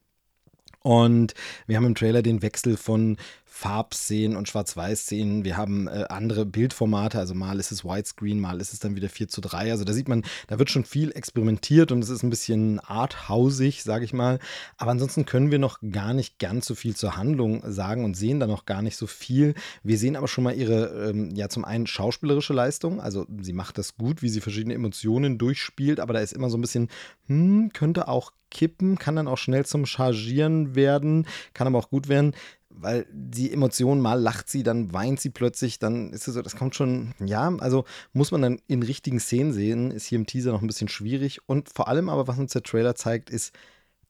Und 0.83 1.33
wir 1.65 1.77
haben 1.77 1.85
im 1.85 1.95
Trailer 1.95 2.21
den 2.21 2.41
Wechsel 2.41 2.77
von 2.77 3.17
Farbszenen 3.55 4.35
und 4.35 4.49
Schwarz-Weiß-Szenen. 4.49 5.45
Wir 5.45 5.57
haben 5.57 5.87
äh, 5.87 6.05
andere 6.09 6.43
Bildformate, 6.43 7.19
also 7.19 7.35
mal 7.35 7.59
ist 7.59 7.71
es 7.71 7.85
Widescreen, 7.85 8.39
mal 8.39 8.59
ist 8.59 8.73
es 8.73 8.79
dann 8.79 8.95
wieder 8.95 9.09
4 9.09 9.27
zu 9.27 9.41
3. 9.41 9.69
Also 9.69 9.83
da 9.83 9.93
sieht 9.93 10.07
man, 10.09 10.23
da 10.47 10.57
wird 10.57 10.71
schon 10.71 10.85
viel 10.85 11.11
experimentiert 11.11 11.91
und 11.91 12.03
es 12.03 12.09
ist 12.09 12.23
ein 12.23 12.31
bisschen 12.31 12.79
arthausig, 12.79 13.83
sage 13.83 14.05
ich 14.05 14.11
mal. 14.11 14.39
Aber 14.77 14.89
ansonsten 14.89 15.27
können 15.27 15.51
wir 15.51 15.59
noch 15.59 15.77
gar 15.91 16.15
nicht 16.15 16.39
ganz 16.39 16.65
so 16.65 16.73
viel 16.73 16.95
zur 16.95 17.15
Handlung 17.15 17.61
sagen 17.71 18.05
und 18.05 18.17
sehen 18.17 18.39
da 18.39 18.47
noch 18.47 18.65
gar 18.65 18.81
nicht 18.81 18.97
so 18.97 19.05
viel. 19.05 19.53
Wir 19.83 19.99
sehen 19.99 20.15
aber 20.15 20.27
schon 20.27 20.45
mal 20.45 20.55
ihre, 20.55 21.09
ähm, 21.11 21.29
ja, 21.35 21.47
zum 21.47 21.63
einen 21.63 21.85
schauspielerische 21.85 22.53
Leistung. 22.53 22.99
Also 22.99 23.27
sie 23.39 23.53
macht 23.53 23.77
das 23.77 23.95
gut, 23.95 24.23
wie 24.23 24.29
sie 24.29 24.41
verschiedene 24.41 24.73
Emotionen 24.73 25.37
durchspielt, 25.37 25.99
aber 25.99 26.13
da 26.13 26.21
ist 26.21 26.33
immer 26.33 26.49
so 26.49 26.57
ein 26.57 26.61
bisschen, 26.61 26.89
hm, 27.27 27.69
könnte 27.71 28.07
auch 28.07 28.31
kippen, 28.49 28.97
kann 28.97 29.15
dann 29.15 29.27
auch 29.27 29.37
schnell 29.37 29.65
zum 29.65 29.85
Chargieren 29.85 30.75
werden, 30.75 31.27
kann 31.53 31.67
aber 31.67 31.79
auch 31.79 31.89
gut 31.89 32.07
werden 32.07 32.33
weil 32.75 33.05
die 33.11 33.51
Emotionen 33.51 34.01
mal 34.01 34.19
lacht 34.19 34.49
sie, 34.49 34.63
dann 34.63 34.93
weint 34.93 35.19
sie 35.19 35.29
plötzlich, 35.29 35.79
dann 35.79 36.11
ist 36.11 36.27
es 36.27 36.33
so, 36.33 36.41
das 36.41 36.55
kommt 36.55 36.75
schon, 36.75 37.13
ja, 37.23 37.55
also 37.59 37.85
muss 38.13 38.31
man 38.31 38.41
dann 38.41 38.61
in 38.67 38.83
richtigen 38.83 39.19
Szenen 39.19 39.53
sehen, 39.53 39.91
ist 39.91 40.05
hier 40.05 40.17
im 40.17 40.25
Teaser 40.25 40.51
noch 40.51 40.61
ein 40.61 40.67
bisschen 40.67 40.89
schwierig. 40.89 41.41
Und 41.47 41.69
vor 41.69 41.87
allem 41.87 42.09
aber, 42.09 42.27
was 42.27 42.39
uns 42.39 42.53
der 42.53 42.63
Trailer 42.63 42.95
zeigt, 42.95 43.29
ist, 43.29 43.53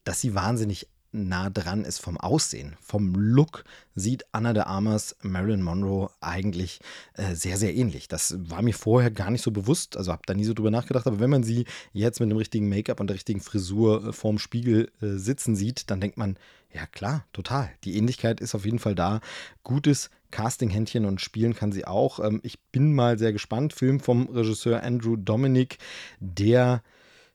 dass 0.04 0.22
sie 0.22 0.36
wahnsinnig 0.36 0.88
nah 1.14 1.50
dran 1.50 1.86
ist 1.86 2.00
vom 2.00 2.18
Aussehen. 2.18 2.76
Vom 2.82 3.14
Look 3.16 3.64
sieht 3.96 4.26
Anna 4.32 4.54
de 4.54 4.64
Armas 4.64 5.16
Marilyn 5.22 5.62
Monroe 5.62 6.10
eigentlich 6.20 6.80
äh, 7.14 7.36
sehr, 7.36 7.58
sehr 7.58 7.74
ähnlich. 7.74 8.08
Das 8.08 8.36
war 8.50 8.62
mir 8.62 8.74
vorher 8.74 9.12
gar 9.12 9.32
nicht 9.32 9.44
so 9.44 9.52
bewusst, 9.52 9.96
also 9.96 10.12
habe 10.12 10.24
da 10.26 10.34
nie 10.34 10.44
so 10.44 10.54
drüber 10.54 10.72
nachgedacht, 10.72 11.08
aber 11.08 11.20
wenn 11.20 11.30
man 11.30 11.44
sie 11.44 11.66
jetzt 11.94 12.20
mit 12.20 12.30
dem 12.30 12.38
richtigen 12.38 12.68
Make-up 12.68 13.00
und 13.00 13.08
der 13.08 13.16
richtigen 13.16 13.42
Frisur 13.42 14.08
äh, 14.08 14.14
vorm 14.14 14.40
Spiegel 14.40 14.92
äh, 15.02 15.18
sitzen 15.18 15.56
sieht, 15.56 15.90
dann 15.90 16.02
denkt 16.02 16.18
man, 16.18 16.38
ja 16.74 16.88
klar, 16.88 17.26
total. 17.34 17.70
Die 17.84 17.96
Ähnlichkeit 17.98 18.42
ist 18.42 18.56
auf 18.56 18.66
jeden 18.66 18.80
Fall 18.80 18.96
da. 18.96 19.22
Gutes 19.64 20.10
Casting-Händchen 20.32 21.06
und 21.06 21.22
spielen 21.22 21.54
kann 21.54 21.72
sie 21.72 21.86
auch. 21.86 22.20
Ähm, 22.20 22.40
ich 22.44 22.60
bin 22.72 22.94
mal 22.94 23.20
sehr 23.20 23.32
gespannt. 23.32 23.74
Film 23.74 24.00
vom 24.00 24.28
Regisseur 24.28 24.82
Andrew 24.82 25.16
Dominic, 25.16 25.78
der 26.20 26.82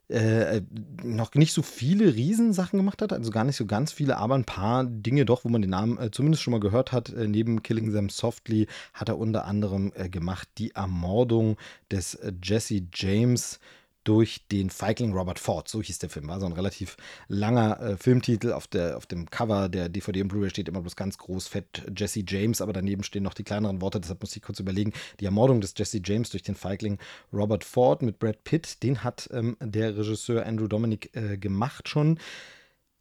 äh, 0.08 0.62
noch 1.02 1.34
nicht 1.34 1.52
so 1.52 1.62
viele 1.62 2.14
Riesensachen 2.14 2.78
gemacht 2.78 3.02
hat, 3.02 3.12
also 3.12 3.30
gar 3.30 3.44
nicht 3.44 3.56
so 3.56 3.66
ganz 3.66 3.92
viele, 3.92 4.16
aber 4.16 4.34
ein 4.34 4.44
paar 4.44 4.84
Dinge 4.84 5.24
doch, 5.24 5.44
wo 5.44 5.48
man 5.48 5.60
den 5.60 5.70
Namen 5.70 5.98
äh, 5.98 6.10
zumindest 6.10 6.42
schon 6.42 6.52
mal 6.52 6.60
gehört 6.60 6.92
hat. 6.92 7.10
Äh, 7.10 7.28
neben 7.28 7.62
Killing 7.62 7.92
Them 7.92 8.08
Softly 8.08 8.66
hat 8.94 9.08
er 9.08 9.18
unter 9.18 9.44
anderem 9.44 9.92
äh, 9.94 10.08
gemacht 10.08 10.48
die 10.58 10.70
Ermordung 10.70 11.56
des 11.90 12.14
äh, 12.14 12.32
Jesse 12.42 12.82
James 12.94 13.60
durch 14.08 14.46
den 14.50 14.70
Feigling 14.70 15.12
Robert 15.12 15.38
Ford. 15.38 15.68
So 15.68 15.82
hieß 15.82 15.98
der 15.98 16.08
Film. 16.08 16.28
War 16.28 16.40
so 16.40 16.46
ein 16.46 16.52
relativ 16.52 16.96
langer 17.28 17.78
äh, 17.78 17.96
Filmtitel. 17.98 18.52
Auf, 18.52 18.66
der, 18.66 18.96
auf 18.96 19.04
dem 19.04 19.28
Cover 19.28 19.68
der 19.68 19.90
DVD 19.90 20.22
und 20.22 20.28
Blu-ray 20.28 20.48
steht 20.48 20.66
immer 20.66 20.80
bloß 20.80 20.96
ganz 20.96 21.18
groß 21.18 21.46
fett 21.46 21.84
Jesse 21.94 22.24
James, 22.26 22.62
aber 22.62 22.72
daneben 22.72 23.02
stehen 23.02 23.22
noch 23.22 23.34
die 23.34 23.44
kleineren 23.44 23.82
Worte. 23.82 24.00
Deshalb 24.00 24.22
muss 24.22 24.34
ich 24.34 24.40
kurz 24.40 24.60
überlegen. 24.60 24.94
Die 25.20 25.26
Ermordung 25.26 25.60
des 25.60 25.74
Jesse 25.76 26.00
James 26.02 26.30
durch 26.30 26.42
den 26.42 26.54
Feigling 26.54 26.96
Robert 27.34 27.64
Ford 27.64 28.00
mit 28.00 28.18
Brad 28.18 28.44
Pitt, 28.44 28.82
den 28.82 29.04
hat 29.04 29.28
ähm, 29.30 29.58
der 29.60 29.94
Regisseur 29.98 30.46
Andrew 30.46 30.68
Dominic 30.68 31.14
äh, 31.14 31.36
gemacht 31.36 31.90
schon. 31.90 32.18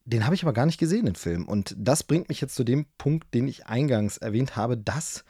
Den 0.03 0.25
habe 0.25 0.35
ich 0.35 0.43
aber 0.43 0.51
gar 0.51 0.65
nicht 0.65 0.77
gesehen, 0.77 1.05
den 1.05 1.15
Film. 1.15 1.45
Und 1.47 1.73
das 1.77 2.03
bringt 2.03 2.27
mich 2.27 2.41
jetzt 2.41 2.55
zu 2.55 2.65
dem 2.65 2.85
Punkt, 2.97 3.33
den 3.33 3.47
ich 3.47 3.67
eingangs 3.67 4.17
erwähnt 4.17 4.57
habe, 4.57 4.75
dass 4.75 5.23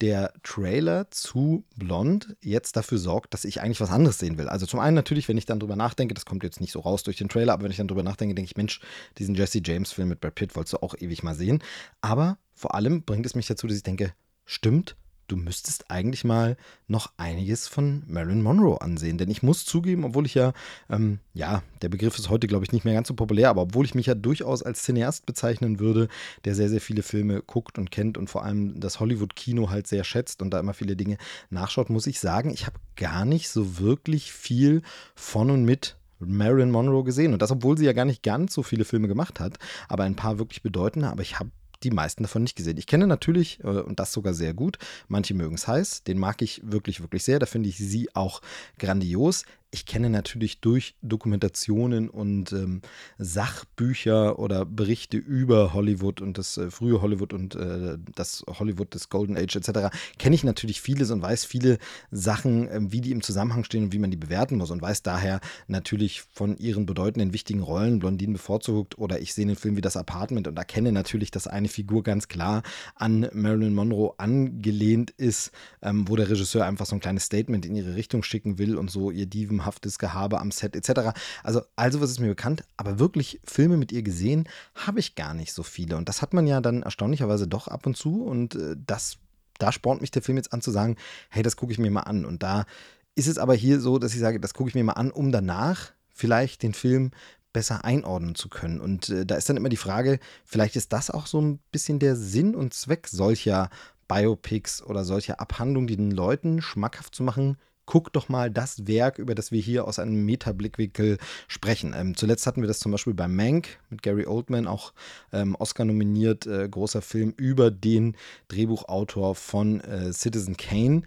der 0.00 0.32
Trailer 0.42 1.10
zu 1.10 1.64
Blond 1.76 2.36
jetzt 2.40 2.76
dafür 2.76 2.98
sorgt, 2.98 3.32
dass 3.32 3.44
ich 3.44 3.60
eigentlich 3.60 3.80
was 3.80 3.90
anderes 3.90 4.18
sehen 4.18 4.36
will. 4.38 4.48
Also 4.48 4.66
zum 4.66 4.80
einen 4.80 4.94
natürlich, 4.94 5.28
wenn 5.28 5.38
ich 5.38 5.46
dann 5.46 5.60
drüber 5.60 5.76
nachdenke, 5.76 6.14
das 6.14 6.26
kommt 6.26 6.42
jetzt 6.42 6.60
nicht 6.60 6.72
so 6.72 6.80
raus 6.80 7.02
durch 7.02 7.16
den 7.16 7.28
Trailer, 7.28 7.54
aber 7.54 7.64
wenn 7.64 7.70
ich 7.70 7.78
dann 7.78 7.88
drüber 7.88 8.02
nachdenke, 8.02 8.34
denke 8.34 8.50
ich, 8.50 8.56
Mensch, 8.56 8.80
diesen 9.18 9.34
Jesse 9.34 9.60
James 9.64 9.92
Film 9.92 10.08
mit 10.08 10.20
Brad 10.20 10.34
Pitt 10.34 10.54
wolltest 10.56 10.74
du 10.74 10.82
auch 10.82 10.94
ewig 10.98 11.22
mal 11.22 11.34
sehen. 11.34 11.62
Aber 12.00 12.38
vor 12.54 12.74
allem 12.74 13.02
bringt 13.02 13.26
es 13.26 13.34
mich 13.34 13.46
dazu, 13.46 13.66
dass 13.66 13.76
ich 13.76 13.82
denke, 13.82 14.12
stimmt, 14.44 14.96
du 15.28 15.36
müsstest 15.36 15.90
eigentlich 15.90 16.24
mal 16.24 16.56
noch 16.88 17.12
einiges 17.16 17.68
von 17.68 18.02
Marilyn 18.06 18.42
Monroe 18.42 18.80
ansehen. 18.80 19.18
Denn 19.18 19.30
ich 19.30 19.42
muss 19.42 19.64
zugeben, 19.64 20.04
obwohl 20.04 20.26
ich 20.26 20.34
ja, 20.34 20.52
ähm, 20.88 21.18
ja, 21.34 21.62
der 21.82 21.88
Begriff 21.88 22.18
ist 22.18 22.30
heute, 22.30 22.46
glaube 22.46 22.64
ich, 22.64 22.72
nicht 22.72 22.84
mehr 22.84 22.94
ganz 22.94 23.08
so 23.08 23.14
populär, 23.14 23.50
aber 23.50 23.62
obwohl 23.62 23.84
ich 23.84 23.94
mich 23.94 24.06
ja 24.06 24.14
durchaus 24.14 24.62
als 24.62 24.82
Cineast 24.82 25.26
bezeichnen 25.26 25.78
würde, 25.80 26.08
der 26.44 26.54
sehr, 26.54 26.68
sehr 26.68 26.80
viele 26.80 27.02
Filme 27.02 27.42
guckt 27.42 27.78
und 27.78 27.90
kennt 27.90 28.18
und 28.18 28.30
vor 28.30 28.44
allem 28.44 28.78
das 28.80 29.00
Hollywood-Kino 29.00 29.70
halt 29.70 29.86
sehr 29.86 30.04
schätzt 30.04 30.42
und 30.42 30.50
da 30.50 30.60
immer 30.60 30.74
viele 30.74 30.96
Dinge 30.96 31.18
nachschaut, 31.50 31.90
muss 31.90 32.06
ich 32.06 32.20
sagen, 32.20 32.50
ich 32.50 32.66
habe 32.66 32.78
gar 32.96 33.24
nicht 33.24 33.48
so 33.48 33.78
wirklich 33.78 34.32
viel 34.32 34.82
von 35.14 35.50
und 35.50 35.64
mit 35.64 35.96
Marilyn 36.18 36.70
Monroe 36.70 37.04
gesehen. 37.04 37.32
Und 37.32 37.42
das, 37.42 37.50
obwohl 37.50 37.76
sie 37.76 37.84
ja 37.84 37.92
gar 37.92 38.04
nicht 38.04 38.22
ganz 38.22 38.54
so 38.54 38.62
viele 38.62 38.84
Filme 38.84 39.08
gemacht 39.08 39.40
hat, 39.40 39.58
aber 39.88 40.04
ein 40.04 40.16
paar 40.16 40.38
wirklich 40.38 40.62
bedeutende. 40.62 41.08
Aber 41.08 41.22
ich 41.22 41.38
habe 41.38 41.50
die 41.82 41.90
meisten 41.90 42.22
davon 42.22 42.42
nicht 42.42 42.56
gesehen. 42.56 42.78
Ich 42.78 42.86
kenne 42.86 43.06
natürlich, 43.06 43.60
äh, 43.60 43.66
und 43.66 44.00
das 44.00 44.12
sogar 44.12 44.34
sehr 44.34 44.54
gut, 44.54 44.78
manche 45.08 45.34
mögen 45.34 45.54
es 45.54 45.68
heiß, 45.68 46.04
den 46.04 46.18
mag 46.18 46.42
ich 46.42 46.60
wirklich, 46.64 47.00
wirklich 47.00 47.24
sehr. 47.24 47.38
Da 47.38 47.46
finde 47.46 47.68
ich 47.68 47.78
sie 47.78 48.14
auch 48.14 48.40
grandios 48.78 49.44
ich 49.70 49.84
kenne 49.84 50.08
natürlich 50.08 50.60
durch 50.60 50.94
Dokumentationen 51.02 52.08
und 52.08 52.52
ähm, 52.52 52.82
Sachbücher 53.18 54.38
oder 54.38 54.64
Berichte 54.64 55.16
über 55.16 55.74
Hollywood 55.74 56.20
und 56.20 56.38
das 56.38 56.56
äh, 56.56 56.70
frühe 56.70 57.02
Hollywood 57.02 57.32
und 57.32 57.54
äh, 57.56 57.98
das 58.14 58.44
Hollywood 58.48 58.94
des 58.94 59.08
Golden 59.08 59.36
Age 59.36 59.56
etc. 59.56 59.94
kenne 60.18 60.34
ich 60.34 60.44
natürlich 60.44 60.80
vieles 60.80 61.10
und 61.10 61.20
weiß 61.20 61.44
viele 61.44 61.78
Sachen, 62.10 62.68
äh, 62.68 62.80
wie 62.80 63.00
die 63.00 63.10
im 63.10 63.22
Zusammenhang 63.22 63.64
stehen 63.64 63.84
und 63.84 63.92
wie 63.92 63.98
man 63.98 64.10
die 64.10 64.16
bewerten 64.16 64.56
muss 64.56 64.70
und 64.70 64.80
weiß 64.80 65.02
daher 65.02 65.40
natürlich 65.66 66.22
von 66.22 66.56
ihren 66.56 66.86
bedeutenden 66.86 67.32
wichtigen 67.32 67.60
Rollen 67.60 67.98
Blondinen 67.98 68.34
bevorzugt 68.34 68.96
oder 68.98 69.20
ich 69.20 69.34
sehe 69.34 69.46
den 69.46 69.56
Film 69.56 69.76
wie 69.76 69.82
das 69.82 69.96
Apartment 69.96 70.48
und 70.48 70.56
erkenne 70.56 70.92
natürlich, 70.92 71.30
dass 71.30 71.46
eine 71.46 71.68
Figur 71.68 72.02
ganz 72.02 72.28
klar 72.28 72.62
an 72.94 73.28
Marilyn 73.32 73.74
Monroe 73.74 74.14
angelehnt 74.16 75.10
ist, 75.10 75.50
ähm, 75.82 76.08
wo 76.08 76.16
der 76.16 76.30
Regisseur 76.30 76.64
einfach 76.64 76.86
so 76.86 76.96
ein 76.96 77.00
kleines 77.00 77.24
Statement 77.24 77.66
in 77.66 77.76
ihre 77.76 77.94
Richtung 77.94 78.22
schicken 78.22 78.58
will 78.58 78.76
und 78.76 78.90
so 78.90 79.10
ihr 79.10 79.26
Diven 79.26 79.55
heldenhaftes 79.56 79.98
Gehabe 79.98 80.40
am 80.40 80.50
Set 80.50 80.76
etc. 80.76 81.12
Also, 81.42 81.62
also 81.76 82.00
was 82.00 82.10
ist 82.10 82.20
mir 82.20 82.28
bekannt, 82.28 82.64
aber 82.76 82.98
wirklich 82.98 83.40
Filme 83.44 83.76
mit 83.76 83.92
ihr 83.92 84.02
gesehen 84.02 84.48
habe 84.74 85.00
ich 85.00 85.14
gar 85.14 85.34
nicht 85.34 85.52
so 85.52 85.62
viele. 85.62 85.96
Und 85.96 86.08
das 86.08 86.22
hat 86.22 86.34
man 86.34 86.46
ja 86.46 86.60
dann 86.60 86.82
erstaunlicherweise 86.82 87.48
doch 87.48 87.68
ab 87.68 87.86
und 87.86 87.96
zu. 87.96 88.24
Und 88.24 88.54
äh, 88.54 88.76
das, 88.86 89.18
da 89.58 89.72
spornt 89.72 90.00
mich 90.00 90.10
der 90.10 90.22
Film 90.22 90.36
jetzt 90.36 90.52
an 90.52 90.60
zu 90.60 90.70
sagen, 90.70 90.96
hey, 91.30 91.42
das 91.42 91.56
gucke 91.56 91.72
ich 91.72 91.78
mir 91.78 91.90
mal 91.90 92.00
an. 92.00 92.24
Und 92.24 92.42
da 92.42 92.66
ist 93.14 93.28
es 93.28 93.38
aber 93.38 93.54
hier 93.54 93.80
so, 93.80 93.98
dass 93.98 94.14
ich 94.14 94.20
sage, 94.20 94.40
das 94.40 94.54
gucke 94.54 94.68
ich 94.68 94.74
mir 94.74 94.84
mal 94.84 94.92
an, 94.92 95.10
um 95.10 95.32
danach 95.32 95.92
vielleicht 96.08 96.62
den 96.62 96.74
Film 96.74 97.10
besser 97.52 97.84
einordnen 97.84 98.34
zu 98.34 98.48
können. 98.48 98.80
Und 98.80 99.08
äh, 99.08 99.24
da 99.24 99.36
ist 99.36 99.48
dann 99.48 99.56
immer 99.56 99.70
die 99.70 99.76
Frage, 99.76 100.18
vielleicht 100.44 100.76
ist 100.76 100.92
das 100.92 101.10
auch 101.10 101.26
so 101.26 101.40
ein 101.40 101.58
bisschen 101.72 101.98
der 101.98 102.16
Sinn 102.16 102.54
und 102.54 102.74
Zweck 102.74 103.08
solcher 103.08 103.70
Biopics 104.08 104.82
oder 104.82 105.04
solcher 105.04 105.40
Abhandlungen, 105.40 105.86
die 105.88 105.96
den 105.96 106.10
Leuten 106.10 106.62
schmackhaft 106.62 107.14
zu 107.14 107.22
machen, 107.22 107.56
guck 107.86 108.12
doch 108.12 108.28
mal 108.28 108.50
das 108.50 108.86
Werk, 108.86 109.18
über 109.18 109.34
das 109.34 109.52
wir 109.52 109.60
hier 109.60 109.86
aus 109.86 109.98
einem 109.98 110.24
Metablickwinkel 110.24 111.18
sprechen. 111.48 111.94
Ähm, 111.96 112.16
zuletzt 112.16 112.46
hatten 112.46 112.60
wir 112.60 112.68
das 112.68 112.80
zum 112.80 112.92
Beispiel 112.92 113.14
bei 113.14 113.28
Mank 113.28 113.78
mit 113.88 114.02
Gary 114.02 114.26
Oldman, 114.26 114.66
auch 114.66 114.92
ähm, 115.32 115.56
Oscar 115.58 115.84
nominiert, 115.84 116.46
äh, 116.46 116.68
großer 116.68 117.00
Film 117.00 117.32
über 117.36 117.70
den 117.70 118.16
Drehbuchautor 118.48 119.34
von 119.34 119.80
äh, 119.80 120.12
Citizen 120.12 120.56
Kane. 120.56 121.02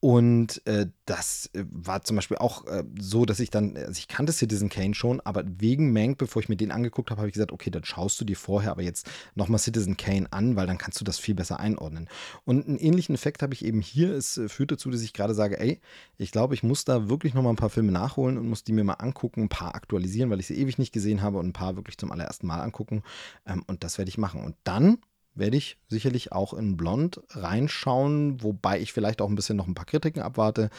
Und 0.00 0.64
äh, 0.66 0.86
das 1.06 1.48
äh, 1.54 1.64
war 1.70 2.02
zum 2.02 2.16
Beispiel 2.16 2.36
auch 2.36 2.66
äh, 2.66 2.84
so, 3.00 3.24
dass 3.24 3.40
ich 3.40 3.48
dann, 3.48 3.76
also 3.76 3.98
ich 3.98 4.08
kannte 4.08 4.32
Citizen 4.32 4.68
Kane 4.68 4.94
schon, 4.94 5.20
aber 5.22 5.42
wegen 5.46 5.92
Mank, 5.92 6.18
bevor 6.18 6.42
ich 6.42 6.50
mir 6.50 6.56
den 6.56 6.70
angeguckt 6.70 7.10
habe, 7.10 7.20
habe 7.20 7.28
ich 7.28 7.34
gesagt, 7.34 7.50
okay, 7.50 7.70
dann 7.70 7.84
schaust 7.84 8.20
du 8.20 8.26
dir 8.26 8.36
vorher 8.36 8.72
aber 8.72 8.82
jetzt 8.82 9.10
nochmal 9.34 9.58
Citizen 9.58 9.96
Kane 9.96 10.30
an, 10.30 10.54
weil 10.54 10.66
dann 10.66 10.76
kannst 10.76 11.00
du 11.00 11.04
das 11.04 11.18
viel 11.18 11.34
besser 11.34 11.60
einordnen. 11.60 12.08
Und 12.44 12.68
einen 12.68 12.78
ähnlichen 12.78 13.14
Effekt 13.14 13.42
habe 13.42 13.54
ich 13.54 13.64
eben 13.64 13.80
hier. 13.80 14.12
Es 14.12 14.36
äh, 14.36 14.50
führt 14.50 14.70
dazu, 14.70 14.90
dass 14.90 15.00
ich 15.00 15.14
gerade 15.14 15.34
sage, 15.34 15.58
ey, 15.58 15.80
ich 16.18 16.30
glaube, 16.30 16.54
ich 16.54 16.62
muss 16.62 16.84
da 16.84 17.08
wirklich 17.08 17.32
nochmal 17.32 17.54
ein 17.54 17.56
paar 17.56 17.70
Filme 17.70 17.92
nachholen 17.92 18.36
und 18.36 18.48
muss 18.48 18.64
die 18.64 18.72
mir 18.72 18.84
mal 18.84 18.94
angucken, 18.94 19.44
ein 19.44 19.48
paar 19.48 19.74
aktualisieren, 19.74 20.28
weil 20.30 20.40
ich 20.40 20.46
sie 20.46 20.58
ewig 20.58 20.76
nicht 20.76 20.92
gesehen 20.92 21.22
habe 21.22 21.38
und 21.38 21.46
ein 21.46 21.52
paar 21.54 21.76
wirklich 21.76 21.96
zum 21.96 22.12
allerersten 22.12 22.46
Mal 22.46 22.60
angucken. 22.60 23.02
Ähm, 23.46 23.64
und 23.66 23.82
das 23.82 23.96
werde 23.96 24.10
ich 24.10 24.18
machen. 24.18 24.44
Und 24.44 24.56
dann 24.62 24.98
werde 25.36 25.56
ich 25.56 25.78
sicherlich 25.88 26.32
auch 26.32 26.54
in 26.54 26.76
Blond 26.76 27.20
reinschauen, 27.30 28.42
wobei 28.42 28.80
ich 28.80 28.92
vielleicht 28.92 29.20
auch 29.20 29.28
ein 29.28 29.36
bisschen 29.36 29.56
noch 29.56 29.66
ein 29.66 29.74
paar 29.74 29.84
Kritiken 29.84 30.22
abwarte. 30.22 30.70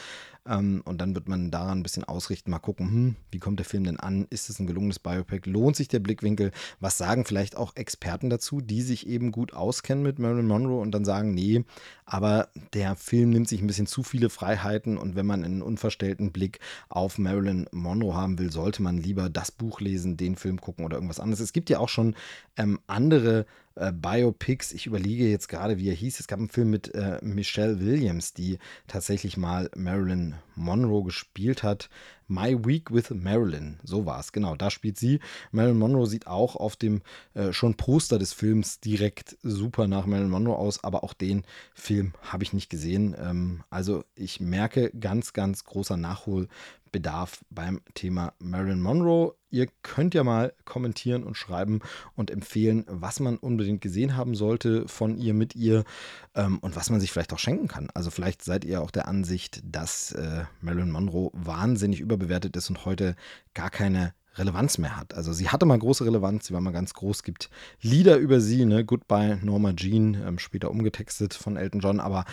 Ähm, 0.47 0.81
und 0.85 1.01
dann 1.01 1.13
wird 1.13 1.27
man 1.27 1.51
daran 1.51 1.79
ein 1.79 1.83
bisschen 1.83 2.03
ausrichten, 2.03 2.51
mal 2.51 2.59
gucken, 2.59 2.87
hm, 2.87 3.15
wie 3.31 3.39
kommt 3.39 3.59
der 3.59 3.65
Film 3.65 3.83
denn 3.83 3.99
an? 3.99 4.27
Ist 4.29 4.49
es 4.49 4.59
ein 4.59 4.67
gelungenes 4.67 4.99
Biopic? 4.99 5.49
Lohnt 5.49 5.75
sich 5.75 5.87
der 5.87 5.99
Blickwinkel? 5.99 6.51
Was 6.79 6.97
sagen 6.97 7.25
vielleicht 7.25 7.57
auch 7.57 7.75
Experten 7.75 8.29
dazu, 8.29 8.61
die 8.61 8.81
sich 8.81 9.07
eben 9.07 9.31
gut 9.31 9.53
auskennen 9.53 10.03
mit 10.03 10.19
Marilyn 10.19 10.47
Monroe 10.47 10.81
und 10.81 10.91
dann 10.91 11.05
sagen, 11.05 11.33
nee, 11.33 11.63
aber 12.05 12.49
der 12.73 12.95
Film 12.95 13.31
nimmt 13.31 13.49
sich 13.49 13.61
ein 13.61 13.67
bisschen 13.67 13.87
zu 13.87 14.03
viele 14.03 14.29
Freiheiten 14.29 14.97
und 14.97 15.15
wenn 15.15 15.25
man 15.25 15.43
einen 15.43 15.61
unverstellten 15.61 16.31
Blick 16.31 16.59
auf 16.89 17.17
Marilyn 17.17 17.67
Monroe 17.71 18.13
haben 18.13 18.39
will, 18.39 18.51
sollte 18.51 18.81
man 18.81 18.97
lieber 18.97 19.29
das 19.29 19.51
Buch 19.51 19.81
lesen, 19.81 20.17
den 20.17 20.35
Film 20.35 20.61
gucken 20.61 20.85
oder 20.85 20.95
irgendwas 20.95 21.19
anderes. 21.19 21.41
Es 21.41 21.53
gibt 21.53 21.69
ja 21.69 21.79
auch 21.79 21.89
schon 21.89 22.15
ähm, 22.55 22.79
andere 22.87 23.45
äh, 23.77 23.91
Biopics. 23.91 24.73
Ich 24.73 24.85
überlege 24.85 25.27
jetzt 25.27 25.47
gerade, 25.49 25.77
wie 25.77 25.89
er 25.89 25.95
hieß. 25.95 26.19
Es 26.19 26.27
gab 26.27 26.39
einen 26.39 26.49
Film 26.49 26.69
mit 26.69 26.93
äh, 26.95 27.19
Michelle 27.21 27.79
Williams, 27.79 28.33
die 28.33 28.57
tatsächlich 28.87 29.37
mal 29.37 29.69
Marilyn 29.75 30.35
Monroe 30.55 31.03
gespielt 31.03 31.63
hat. 31.63 31.89
My 32.27 32.57
Week 32.65 32.91
with 32.91 33.09
Marilyn, 33.11 33.79
so 33.83 34.05
war 34.05 34.19
es, 34.19 34.31
genau, 34.31 34.55
da 34.55 34.69
spielt 34.69 34.97
sie. 34.97 35.19
Marilyn 35.51 35.77
Monroe 35.77 36.07
sieht 36.07 36.27
auch 36.27 36.55
auf 36.55 36.75
dem 36.75 37.01
äh, 37.33 37.53
schon 37.53 37.75
Poster 37.75 38.19
des 38.19 38.33
Films 38.33 38.79
direkt 38.79 39.37
super 39.43 39.87
nach 39.87 40.05
Marilyn 40.05 40.29
Monroe 40.29 40.57
aus, 40.57 40.83
aber 40.83 41.03
auch 41.03 41.13
den 41.13 41.43
Film 41.73 42.13
habe 42.21 42.43
ich 42.43 42.53
nicht 42.53 42.69
gesehen. 42.69 43.15
Ähm, 43.19 43.63
also 43.69 44.03
ich 44.15 44.39
merke 44.39 44.91
ganz, 44.99 45.33
ganz 45.33 45.63
großer 45.63 45.97
Nachholbedarf 45.97 47.45
beim 47.49 47.81
Thema 47.93 48.33
Marilyn 48.39 48.81
Monroe. 48.81 49.33
Ihr 49.49 49.67
könnt 49.81 50.13
ja 50.13 50.25
mal 50.25 50.53
kommentieren 50.65 51.23
und 51.23 51.37
schreiben 51.37 51.79
und 52.15 52.31
empfehlen, 52.31 52.83
was 52.87 53.21
man 53.21 53.37
unbedingt 53.37 53.79
gesehen 53.79 54.17
haben 54.17 54.35
sollte 54.35 54.89
von 54.89 55.17
ihr, 55.17 55.33
mit 55.33 55.55
ihr 55.55 55.85
ähm, 56.35 56.59
und 56.59 56.75
was 56.75 56.89
man 56.89 56.99
sich 56.99 57.13
vielleicht 57.13 57.31
auch 57.31 57.39
schenken 57.39 57.69
kann. 57.69 57.89
Also 57.93 58.11
vielleicht 58.11 58.43
seid 58.43 58.65
ihr 58.65 58.81
auch 58.81 58.91
der 58.91 59.07
Ansicht, 59.07 59.61
dass 59.63 60.11
äh, 60.11 60.43
Marilyn 60.59 60.91
Monroe 60.91 61.31
wahnsinnig 61.33 62.01
überbewertet 62.17 62.56
ist 62.58 62.69
und 62.69 62.86
heute 62.86 63.15
gar 63.53 63.69
keine 63.69 64.13
Relevanz 64.36 64.77
mehr 64.77 64.97
hat. 64.97 65.13
Also 65.13 65.34
sie 65.34 65.49
hatte 65.49 65.65
mal 65.65 65.80
große 65.80 66.06
Relevanz, 66.06 66.47
sie 66.47 66.53
war 66.53 66.62
mal 66.62 66.71
ganz 66.71 66.93
groß, 66.93 67.23
gibt 67.23 67.49
Lieder 67.82 68.17
über 68.17 68.39
sie, 68.39 68.65
ne? 68.65 68.86
Goodbye 68.86 69.39
Norma 69.41 69.73
Jean, 69.73 70.13
ähm, 70.15 70.39
später 70.39 70.69
umgetextet 70.69 71.34
von 71.34 71.58
Elton 71.58 71.82
John, 71.82 71.99
aber 71.99 72.25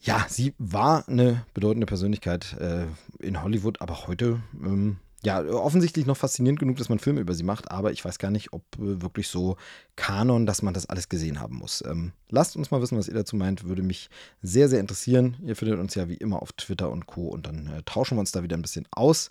ja, 0.00 0.24
sie 0.28 0.54
war 0.58 1.06
eine 1.08 1.44
bedeutende 1.52 1.86
Persönlichkeit 1.86 2.56
äh, 2.58 2.86
in 3.18 3.42
Hollywood, 3.42 3.80
aber 3.82 4.06
heute 4.06 4.40
ähm, 4.54 4.96
ja, 5.22 5.44
offensichtlich 5.44 6.06
noch 6.06 6.16
faszinierend 6.16 6.58
genug, 6.58 6.78
dass 6.78 6.88
man 6.88 6.98
Filme 6.98 7.20
über 7.20 7.34
sie 7.34 7.42
macht, 7.42 7.70
aber 7.70 7.92
ich 7.92 8.04
weiß 8.04 8.18
gar 8.18 8.30
nicht, 8.30 8.52
ob 8.52 8.62
äh, 8.78 9.02
wirklich 9.02 9.28
so 9.28 9.56
Kanon, 9.96 10.46
dass 10.46 10.62
man 10.62 10.72
das 10.72 10.86
alles 10.86 11.08
gesehen 11.08 11.40
haben 11.40 11.56
muss. 11.56 11.84
Ähm, 11.86 12.12
lasst 12.30 12.56
uns 12.56 12.70
mal 12.70 12.80
wissen, 12.80 12.96
was 12.96 13.08
ihr 13.08 13.14
dazu 13.14 13.36
meint, 13.36 13.64
würde 13.64 13.82
mich 13.82 14.08
sehr, 14.40 14.68
sehr 14.68 14.80
interessieren. 14.80 15.36
Ihr 15.44 15.56
findet 15.56 15.78
uns 15.78 15.94
ja 15.94 16.08
wie 16.08 16.14
immer 16.14 16.40
auf 16.40 16.52
Twitter 16.52 16.90
und 16.90 17.06
Co. 17.06 17.28
und 17.28 17.46
dann 17.46 17.66
äh, 17.66 17.82
tauschen 17.84 18.16
wir 18.16 18.20
uns 18.20 18.32
da 18.32 18.42
wieder 18.42 18.56
ein 18.56 18.62
bisschen 18.62 18.86
aus. 18.92 19.30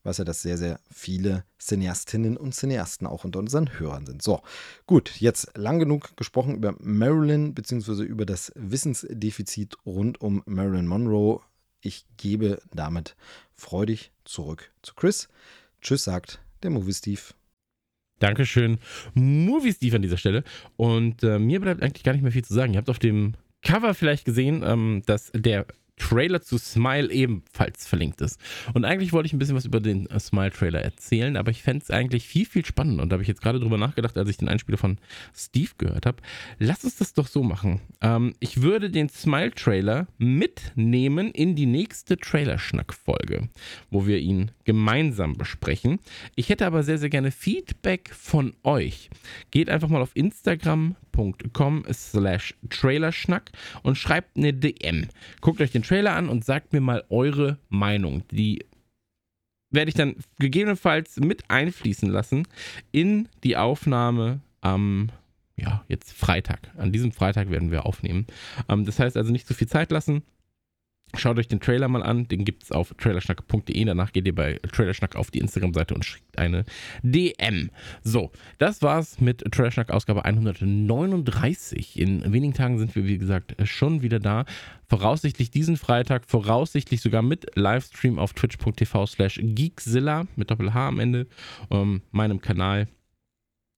Ich 0.00 0.06
weiß 0.06 0.18
ja, 0.18 0.24
dass 0.24 0.40
sehr, 0.40 0.56
sehr 0.56 0.80
viele 0.90 1.44
Cineastinnen 1.58 2.38
und 2.38 2.54
Cineasten 2.54 3.06
auch 3.06 3.24
unter 3.24 3.38
unseren 3.38 3.78
Hörern 3.78 4.06
sind. 4.06 4.22
So, 4.22 4.40
gut, 4.86 5.20
jetzt 5.20 5.56
lang 5.58 5.78
genug 5.78 6.16
gesprochen 6.16 6.54
über 6.54 6.74
Marilyn 6.80 7.54
beziehungsweise 7.54 8.02
über 8.02 8.24
das 8.24 8.50
Wissensdefizit 8.54 9.76
rund 9.84 10.20
um 10.20 10.42
Marilyn 10.46 10.86
Monroe. 10.86 11.40
Ich 11.82 12.06
gebe 12.16 12.62
damit 12.72 13.14
freudig 13.60 14.10
zurück 14.24 14.72
zu 14.82 14.94
Chris. 14.94 15.28
Tschüss, 15.80 16.04
sagt 16.04 16.40
der 16.62 16.70
Movie 16.70 16.92
Steve. 16.92 17.20
Dankeschön, 18.18 18.78
Movie 19.14 19.72
Steve 19.72 19.96
an 19.96 20.02
dieser 20.02 20.18
Stelle. 20.18 20.44
Und 20.76 21.22
äh, 21.22 21.38
mir 21.38 21.60
bleibt 21.60 21.82
eigentlich 21.82 22.04
gar 22.04 22.12
nicht 22.12 22.22
mehr 22.22 22.32
viel 22.32 22.44
zu 22.44 22.54
sagen. 22.54 22.74
Ihr 22.74 22.78
habt 22.78 22.90
auf 22.90 22.98
dem 22.98 23.34
Cover 23.62 23.94
vielleicht 23.94 24.24
gesehen, 24.24 24.62
ähm, 24.64 25.02
dass 25.06 25.30
der 25.34 25.66
Trailer 26.00 26.40
zu 26.40 26.58
Smile 26.58 27.10
ebenfalls 27.12 27.86
verlinkt 27.86 28.20
ist. 28.20 28.40
Und 28.74 28.84
eigentlich 28.84 29.12
wollte 29.12 29.26
ich 29.26 29.32
ein 29.32 29.38
bisschen 29.38 29.54
was 29.54 29.66
über 29.66 29.80
den 29.80 30.06
äh, 30.06 30.18
Smile-Trailer 30.18 30.80
erzählen, 30.80 31.36
aber 31.36 31.50
ich 31.50 31.62
fände 31.62 31.82
es 31.82 31.90
eigentlich 31.90 32.26
viel, 32.26 32.46
viel 32.46 32.64
spannender. 32.64 33.02
Und 33.02 33.10
da 33.10 33.14
habe 33.14 33.22
ich 33.22 33.28
jetzt 33.28 33.42
gerade 33.42 33.60
drüber 33.60 33.78
nachgedacht, 33.78 34.16
als 34.16 34.28
ich 34.28 34.38
den 34.38 34.48
Einspieler 34.48 34.78
von 34.78 34.98
Steve 35.34 35.70
gehört 35.78 36.06
habe. 36.06 36.18
Lass 36.58 36.84
uns 36.84 36.96
das 36.96 37.12
doch 37.12 37.26
so 37.26 37.42
machen. 37.42 37.80
Ähm, 38.00 38.34
ich 38.40 38.62
würde 38.62 38.90
den 38.90 39.08
Smile-Trailer 39.08 40.08
mitnehmen 40.18 41.30
in 41.30 41.54
die 41.54 41.66
nächste 41.66 42.16
Trailerschnack-Folge, 42.16 43.48
wo 43.90 44.06
wir 44.06 44.18
ihn 44.18 44.50
gemeinsam 44.64 45.36
besprechen. 45.36 46.00
Ich 46.34 46.48
hätte 46.48 46.66
aber 46.66 46.82
sehr, 46.82 46.98
sehr 46.98 47.10
gerne 47.10 47.30
Feedback 47.30 48.10
von 48.14 48.54
euch. 48.64 49.10
Geht 49.50 49.68
einfach 49.68 49.88
mal 49.88 50.02
auf 50.02 50.16
instagram.com 51.20 51.84
slash 51.92 52.54
trailerschnack 52.68 53.50
und 53.82 53.96
schreibt 53.96 54.36
eine 54.36 54.52
DM. 54.52 55.08
Guckt 55.40 55.60
euch 55.60 55.72
den 55.72 55.82
Trailer 55.82 56.14
an 56.14 56.28
und 56.28 56.44
sagt 56.44 56.72
mir 56.72 56.80
mal 56.80 57.04
eure 57.10 57.58
Meinung. 57.68 58.22
Die 58.30 58.64
werde 59.70 59.88
ich 59.88 59.94
dann 59.94 60.16
gegebenenfalls 60.38 61.16
mit 61.18 61.48
einfließen 61.48 62.10
lassen 62.10 62.46
in 62.90 63.28
die 63.44 63.56
Aufnahme 63.56 64.40
am, 64.60 65.10
ja, 65.56 65.84
jetzt 65.88 66.12
Freitag. 66.12 66.72
An 66.76 66.92
diesem 66.92 67.12
Freitag 67.12 67.50
werden 67.50 67.70
wir 67.70 67.86
aufnehmen. 67.86 68.26
Ähm, 68.68 68.84
das 68.84 68.98
heißt 68.98 69.16
also 69.16 69.30
nicht 69.30 69.46
zu 69.46 69.54
viel 69.54 69.68
Zeit 69.68 69.92
lassen. 69.92 70.22
Schaut 71.16 71.38
euch 71.38 71.48
den 71.48 71.60
Trailer 71.60 71.88
mal 71.88 72.02
an, 72.02 72.28
den 72.28 72.44
gibt 72.44 72.62
es 72.62 72.72
auf 72.72 72.94
trailerschnack.de. 72.98 73.84
Danach 73.84 74.12
geht 74.12 74.26
ihr 74.26 74.34
bei 74.34 74.58
Trailerschnack 74.72 75.16
auf 75.16 75.30
die 75.30 75.38
Instagram-Seite 75.38 75.94
und 75.94 76.04
schickt 76.04 76.38
eine 76.38 76.64
DM. 77.02 77.70
So, 78.02 78.30
das 78.58 78.80
war's 78.82 79.20
mit 79.20 79.40
Trailerschnack 79.50 79.90
Ausgabe 79.90 80.24
139. 80.24 81.98
In 81.98 82.32
wenigen 82.32 82.54
Tagen 82.54 82.78
sind 82.78 82.94
wir, 82.94 83.06
wie 83.06 83.18
gesagt, 83.18 83.56
schon 83.64 84.02
wieder 84.02 84.20
da. 84.20 84.44
Voraussichtlich 84.88 85.50
diesen 85.50 85.76
Freitag, 85.76 86.24
voraussichtlich 86.26 87.00
sogar 87.00 87.22
mit 87.22 87.46
Livestream 87.54 88.18
auf 88.18 88.32
twitch.tv 88.32 89.06
slash 89.06 89.40
geekzilla 89.42 90.26
mit 90.36 90.50
Doppel-H 90.50 90.88
am 90.88 91.00
Ende, 91.00 91.26
ähm, 91.70 92.02
meinem 92.12 92.40
Kanal. 92.40 92.86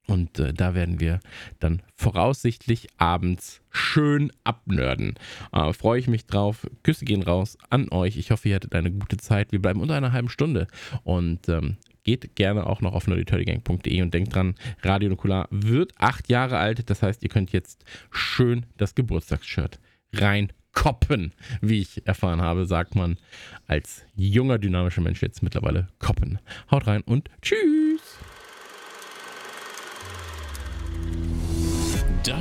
Und 0.07 0.39
äh, 0.39 0.53
da 0.53 0.75
werden 0.75 1.01
wir 1.01 1.21
dann 1.61 1.83
voraussichtlich 1.95 2.89
abends 2.97 3.61
schön 3.71 4.33
abnörden. 4.45 5.15
Äh, 5.53 5.73
Freue 5.73 6.01
ich 6.01 6.09
mich 6.09 6.27
drauf. 6.27 6.67
Küsse 6.83 7.05
gehen 7.05 7.23
raus 7.23 7.57
an 7.71 7.89
euch. 7.91 8.17
Ich 8.17 8.31
hoffe, 8.31 8.49
ihr 8.49 8.57
hattet 8.57 8.75
eine 8.75 8.91
gute 8.91 9.17
Zeit. 9.17 9.53
Wir 9.53 9.63
bleiben 9.63 9.81
unter 9.81 9.95
einer 9.95 10.13
halben 10.13 10.29
Stunde. 10.29 10.67
Und 11.05 11.49
ähm, 11.49 11.77
geht 12.05 12.35
gerne 12.37 12.67
auch 12.67 12.81
noch 12.81 12.95
auf 12.95 13.07
nerdyturdygang.de 13.07 14.03
und 14.03 14.13
denkt 14.13 14.35
dran, 14.35 14.55
Radio 14.83 15.09
Nukular 15.09 15.47
wird 15.51 15.93
acht 15.99 16.29
Jahre 16.29 16.59
alt. 16.59 16.91
Das 16.91 17.03
heißt, 17.03 17.23
ihr 17.23 17.29
könnt 17.29 17.53
jetzt 17.53 17.85
schön 18.11 18.67
das 18.77 18.95
Geburtstagsshirt 18.95 19.79
reinkoppen. 20.13 21.33
Wie 21.61 21.81
ich 21.81 22.07
erfahren 22.07 22.43
habe, 22.43 22.67
sagt 22.67 22.95
man 22.95 23.19
als 23.67 24.05
junger, 24.15 24.59
dynamischer 24.59 25.01
Mensch 25.01 25.23
jetzt 25.23 25.43
mittlerweile 25.43 25.89
koppen. 25.99 26.39
Haut 26.71 26.87
rein 26.87 27.03
und 27.03 27.31
tschüss. 27.41 27.82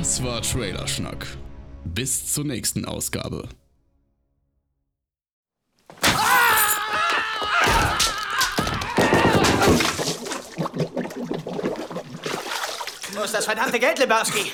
Das 0.02 0.20
war 0.20 0.42
Trailerschnack. 0.42 1.24
Bis 1.84 2.32
zur 2.32 2.42
nächsten 2.42 2.84
Ausgabe. 2.84 3.48
Wo 13.12 13.22
ist 13.22 13.32
das 13.32 13.44
verdammte 13.44 13.78
Geld, 13.78 14.00
Lebowski? 14.00 14.50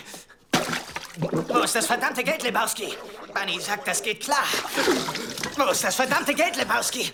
Wo 1.49 1.61
ist 1.61 1.75
das 1.75 1.87
verdammte 1.87 2.23
Geld, 2.23 2.43
Lebowski? 2.43 2.93
Bunny 3.33 3.59
sagt, 3.59 3.89
das 3.89 4.03
geht 4.03 4.21
klar. 4.21 4.45
Wo 5.57 5.71
ist 5.71 5.83
das 5.83 5.95
verdammte 5.95 6.35
Geld, 6.35 6.57
Lebowski? 6.57 7.11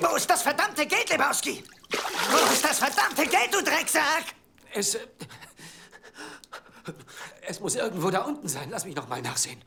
Wo 0.00 0.16
ist 0.16 0.28
das 0.28 0.42
verdammte 0.42 0.84
Geld, 0.84 1.08
Lebowski? 1.08 1.64
Wo 2.30 2.52
ist 2.52 2.62
das 2.62 2.78
verdammte 2.78 3.22
Geld, 3.22 3.54
du 3.54 3.62
Drecksack? 3.62 4.34
Es. 4.74 4.98
Es 7.48 7.60
muss 7.60 7.74
irgendwo 7.74 8.10
da 8.10 8.20
unten 8.20 8.48
sein. 8.48 8.68
Lass 8.70 8.84
mich 8.84 8.96
noch 8.96 9.08
mal 9.08 9.22
nachsehen. 9.22 9.60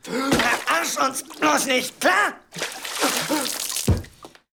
Arsch 0.66 0.96
uns 0.96 1.22
bloß 1.22 1.66
nicht, 1.66 2.00
klar? 2.00 2.34